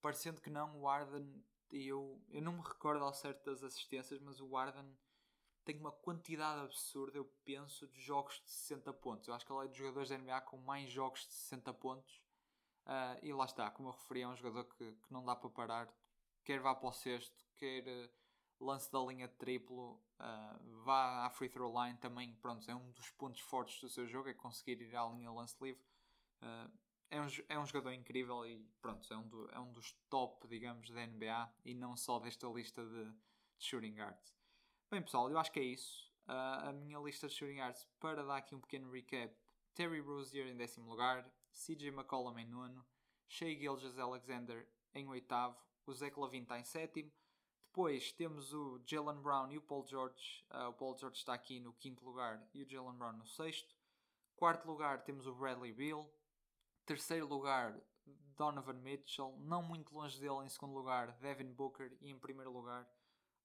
Parecendo 0.00 0.40
que 0.40 0.50
não, 0.50 0.80
o 0.80 0.88
Arden, 0.88 1.44
eu, 1.70 2.22
eu 2.30 2.42
não 2.42 2.52
me 2.52 2.62
recordo 2.62 3.04
ao 3.04 3.12
certo 3.12 3.44
das 3.44 3.62
assistências, 3.62 4.20
mas 4.20 4.40
o 4.40 4.56
Arden 4.56 4.96
tem 5.64 5.78
uma 5.78 5.92
quantidade 5.92 6.62
absurda, 6.62 7.18
eu 7.18 7.26
penso, 7.44 7.86
de 7.88 8.00
jogos 8.00 8.40
de 8.42 8.50
60 8.50 8.92
pontos. 8.94 9.28
Eu 9.28 9.34
acho 9.34 9.44
que 9.44 9.52
ele 9.52 9.66
é 9.66 9.68
dos 9.68 9.76
jogadores 9.76 10.08
da 10.08 10.16
NBA 10.16 10.40
com 10.42 10.56
mais 10.56 10.90
jogos 10.90 11.26
de 11.26 11.34
60 11.34 11.74
pontos. 11.74 12.22
Uh, 12.86 13.20
e 13.22 13.32
lá 13.34 13.44
está, 13.44 13.70
como 13.70 13.90
eu 13.90 13.92
referi, 13.92 14.22
é 14.22 14.28
um 14.28 14.34
jogador 14.34 14.64
que, 14.64 14.92
que 14.92 15.12
não 15.12 15.22
dá 15.22 15.36
para 15.36 15.50
parar, 15.50 15.94
quer 16.42 16.58
vá 16.58 16.74
para 16.74 16.88
o 16.88 16.92
sexto, 16.92 17.44
quer 17.54 18.10
lance 18.60 18.90
da 18.90 18.98
linha 19.00 19.28
de 19.28 19.34
triplo, 19.34 20.00
uh, 20.18 20.82
vá 20.84 21.26
à 21.26 21.30
free 21.30 21.48
throw 21.48 21.72
line, 21.82 21.96
também 21.98 22.34
pronto, 22.34 22.68
é 22.70 22.74
um 22.74 22.90
dos 22.92 23.10
pontos 23.10 23.40
fortes 23.40 23.80
do 23.80 23.88
seu 23.88 24.06
jogo, 24.06 24.28
é 24.28 24.34
conseguir 24.34 24.80
ir 24.80 24.94
à 24.96 25.06
linha 25.06 25.30
lance 25.30 25.56
livre. 25.62 25.82
é, 27.10 27.20
um, 27.20 27.26
é 27.48 27.58
um 27.58 27.66
jogador 27.66 27.92
incrível 27.92 28.46
e 28.46 28.58
pronto, 28.80 29.12
é 29.12 29.16
um, 29.16 29.28
do, 29.28 29.50
é 29.50 29.58
um 29.58 29.72
dos 29.72 29.92
top, 30.10 30.46
digamos, 30.48 30.90
da 30.90 31.06
NBA 31.06 31.52
e 31.64 31.74
não 31.74 31.96
só 31.96 32.18
desta 32.18 32.46
lista 32.48 32.84
de, 32.84 33.04
de 33.04 33.64
shooting 33.64 33.94
guards. 33.94 34.36
Bem 34.90 35.02
pessoal, 35.02 35.30
eu 35.30 35.38
acho 35.38 35.52
que 35.52 35.60
é 35.60 35.64
isso. 35.64 36.12
a 36.26 36.72
minha 36.72 36.98
lista 36.98 37.28
de 37.28 37.34
shooting 37.34 37.56
guards, 37.56 37.86
para 38.00 38.24
dar 38.24 38.36
aqui 38.38 38.54
um 38.54 38.60
pequeno 38.60 38.90
recap, 38.90 39.34
Terry 39.74 40.00
Rozier 40.00 40.46
em 40.48 40.56
décimo 40.56 40.90
lugar, 40.90 41.30
CJ 41.52 41.88
McCollum 41.88 42.38
em 42.38 42.46
nono, 42.46 42.84
Shea 43.28 43.56
Gilgis 43.56 43.98
Alexander 43.98 44.66
em 44.94 45.06
oitavo, 45.06 45.56
o 45.86 45.92
Zach 45.92 46.18
Lavin 46.18 46.42
está 46.42 46.58
em 46.58 46.64
sétimo. 46.64 47.12
Depois 47.68 48.12
temos 48.12 48.52
o 48.52 48.80
Jalen 48.86 49.20
Brown 49.20 49.52
e 49.52 49.58
o 49.58 49.62
Paul 49.62 49.86
George. 49.86 50.44
Uh, 50.50 50.68
o 50.68 50.72
Paul 50.72 50.96
George 50.98 51.18
está 51.18 51.34
aqui 51.34 51.60
no 51.60 51.72
quinto 51.74 52.04
lugar 52.04 52.42
e 52.52 52.62
o 52.62 52.68
Jalen 52.68 52.96
Brown 52.96 53.12
no 53.12 53.26
sexto. 53.26 53.76
Quarto 54.34 54.66
lugar 54.66 55.04
temos 55.04 55.26
o 55.26 55.34
Bradley 55.34 55.72
Beal. 55.72 56.10
Terceiro 56.86 57.26
lugar, 57.26 57.78
Donovan 58.36 58.74
Mitchell. 58.74 59.36
Não 59.38 59.62
muito 59.62 59.94
longe 59.94 60.18
dele 60.18 60.44
em 60.44 60.48
segundo 60.48 60.74
lugar, 60.74 61.12
Devin 61.18 61.52
Booker. 61.52 61.96
E 62.00 62.10
em 62.10 62.18
primeiro 62.18 62.50
lugar, 62.50 62.88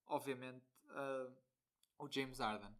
obviamente, 0.08 0.66
uh, 0.86 1.32
o 2.00 2.10
James 2.10 2.40
Harden. 2.40 2.76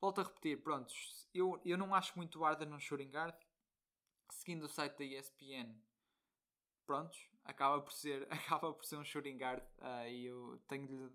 Volto 0.00 0.20
a 0.20 0.24
repetir, 0.24 0.62
prontos, 0.62 1.28
eu, 1.34 1.60
eu 1.64 1.76
não 1.76 1.94
acho 1.94 2.16
muito 2.16 2.38
o 2.38 2.44
Harden 2.44 2.68
no 2.68 2.78
shooting 2.78 3.10
guard 3.10 3.34
seguindo 4.30 4.64
o 4.64 4.68
site 4.68 4.96
da 4.98 5.04
ESPN, 5.04 5.74
prontos, 6.88 7.28
acaba 7.44 7.82
por 7.82 7.92
ser, 7.92 8.26
acaba 8.32 8.72
por 8.72 8.84
ser 8.86 8.96
um 8.96 9.04
shooting 9.04 9.36
guard 9.36 9.62
uh, 9.78 10.08
e 10.08 10.24
eu 10.24 10.58
tenho 10.66 10.86
de, 10.86 10.94
lhe, 10.94 11.10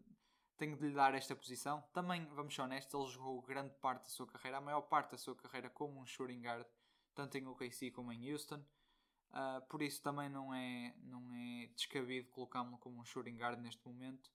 tenho 0.56 0.78
de 0.78 0.88
lhe 0.88 0.94
dar 0.94 1.16
esta 1.16 1.36
posição. 1.36 1.82
Também, 1.92 2.26
vamos 2.28 2.54
ser 2.54 2.62
honestos, 2.62 2.94
ele 2.94 3.12
jogou 3.12 3.42
grande 3.42 3.74
parte 3.82 4.04
da 4.04 4.10
sua 4.10 4.28
carreira, 4.28 4.60
a 4.60 4.62
maior 4.62 4.82
parte 4.82 5.12
da 5.12 5.18
sua 5.18 5.36
carreira 5.36 5.72
como 5.72 6.00
um 6.00 6.06
shooting 6.06 6.42
guard, 6.42 6.66
tanto 7.16 7.40
em 7.40 7.48
OKC 7.48 7.90
como 7.90 8.12
em 8.12 8.32
Houston. 8.32 8.64
Uh, 9.32 9.66
por 9.68 9.82
isso 9.82 10.00
também 10.04 10.30
não 10.30 10.54
é, 10.54 10.94
não 11.02 11.34
é 11.34 11.68
descabido 11.76 12.30
colocá-lo 12.30 12.78
como 12.78 13.00
um 13.00 13.04
shooting 13.04 13.36
guard 13.36 13.60
neste 13.60 13.84
momento. 13.84 14.30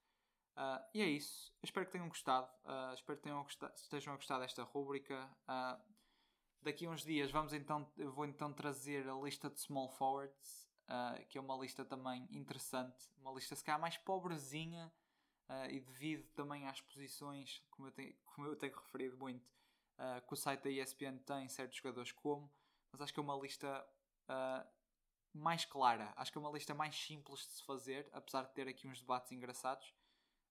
Uh, 0.56 0.82
e 0.92 1.00
é 1.00 1.06
isso. 1.06 1.54
espero 1.62 1.86
que 1.86 1.92
tenham 1.92 2.08
gostado. 2.08 2.50
Espero 2.94 3.16
que 3.16 3.22
tenham 3.22 3.40
gostado, 3.44 3.72
estejam 3.76 4.12
a 4.12 4.16
gostar 4.16 4.40
desta 4.40 4.64
rúbrica. 4.64 5.30
Daqui 6.60 6.86
a 6.86 6.90
uns 6.90 7.04
dias 7.04 7.30
vamos 7.30 7.52
então, 7.52 7.88
vou 8.12 8.26
então 8.26 8.52
trazer 8.52 9.08
a 9.08 9.14
lista 9.14 9.48
de 9.48 9.60
small 9.60 9.88
forwards, 9.88 10.67
uh, 10.88 11.24
que 11.26 11.38
é 11.38 11.40
uma 11.40 11.56
lista 11.56 11.84
também 11.84 12.26
interessante, 12.30 13.10
uma 13.18 13.32
lista 13.32 13.54
se 13.54 13.64
calhar 13.64 13.80
mais 13.80 13.96
pobrezinha 13.96 14.92
uh, 15.48 15.70
e 15.70 15.80
devido 15.80 16.26
também 16.32 16.66
às 16.66 16.80
posições, 16.80 17.62
como 17.70 17.88
eu 17.88 17.92
tenho, 17.92 18.14
como 18.24 18.46
eu 18.46 18.56
tenho 18.56 18.74
referido 18.74 19.16
muito, 19.16 19.44
uh, 19.98 20.26
que 20.26 20.32
o 20.32 20.36
site 20.36 20.62
da 20.62 20.70
ESPN 20.70 21.18
tem 21.18 21.48
certos 21.48 21.76
jogadores 21.76 22.12
como, 22.12 22.50
mas 22.92 23.00
acho 23.00 23.12
que 23.12 23.20
é 23.20 23.22
uma 23.22 23.36
lista 23.36 23.86
mais 25.32 25.64
clara, 25.64 26.12
acho 26.16 26.30
que 26.30 26.36
é 26.36 26.40
uma 26.40 26.50
lista 26.50 26.74
mais 26.74 26.94
simples 26.94 27.40
de 27.40 27.52
se 27.52 27.62
fazer, 27.64 28.08
apesar 28.12 28.42
de 28.42 28.52
ter 28.52 28.68
aqui 28.68 28.86
uns 28.86 29.00
debates 29.00 29.32
engraçados. 29.32 29.94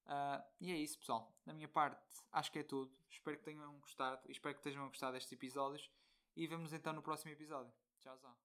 Uh, 0.07 0.41
e 0.61 0.71
é 0.71 0.77
isso, 0.77 0.97
pessoal. 0.97 1.35
Da 1.45 1.53
minha 1.53 1.67
parte, 1.67 2.01
acho 2.31 2.51
que 2.51 2.59
é 2.59 2.63
tudo. 2.63 2.91
Espero 3.09 3.37
que 3.37 3.43
tenham 3.43 3.77
gostado. 3.79 4.21
Espero 4.29 4.55
que 4.55 4.61
tenham 4.61 4.87
gostado 4.87 5.13
destes 5.13 5.31
episódios. 5.31 5.91
E 6.35 6.47
vemos 6.47 6.71
então 6.71 6.93
no 6.93 7.01
próximo 7.01 7.31
episódio. 7.31 7.73
Tchau, 7.99 8.17
tchau. 8.17 8.37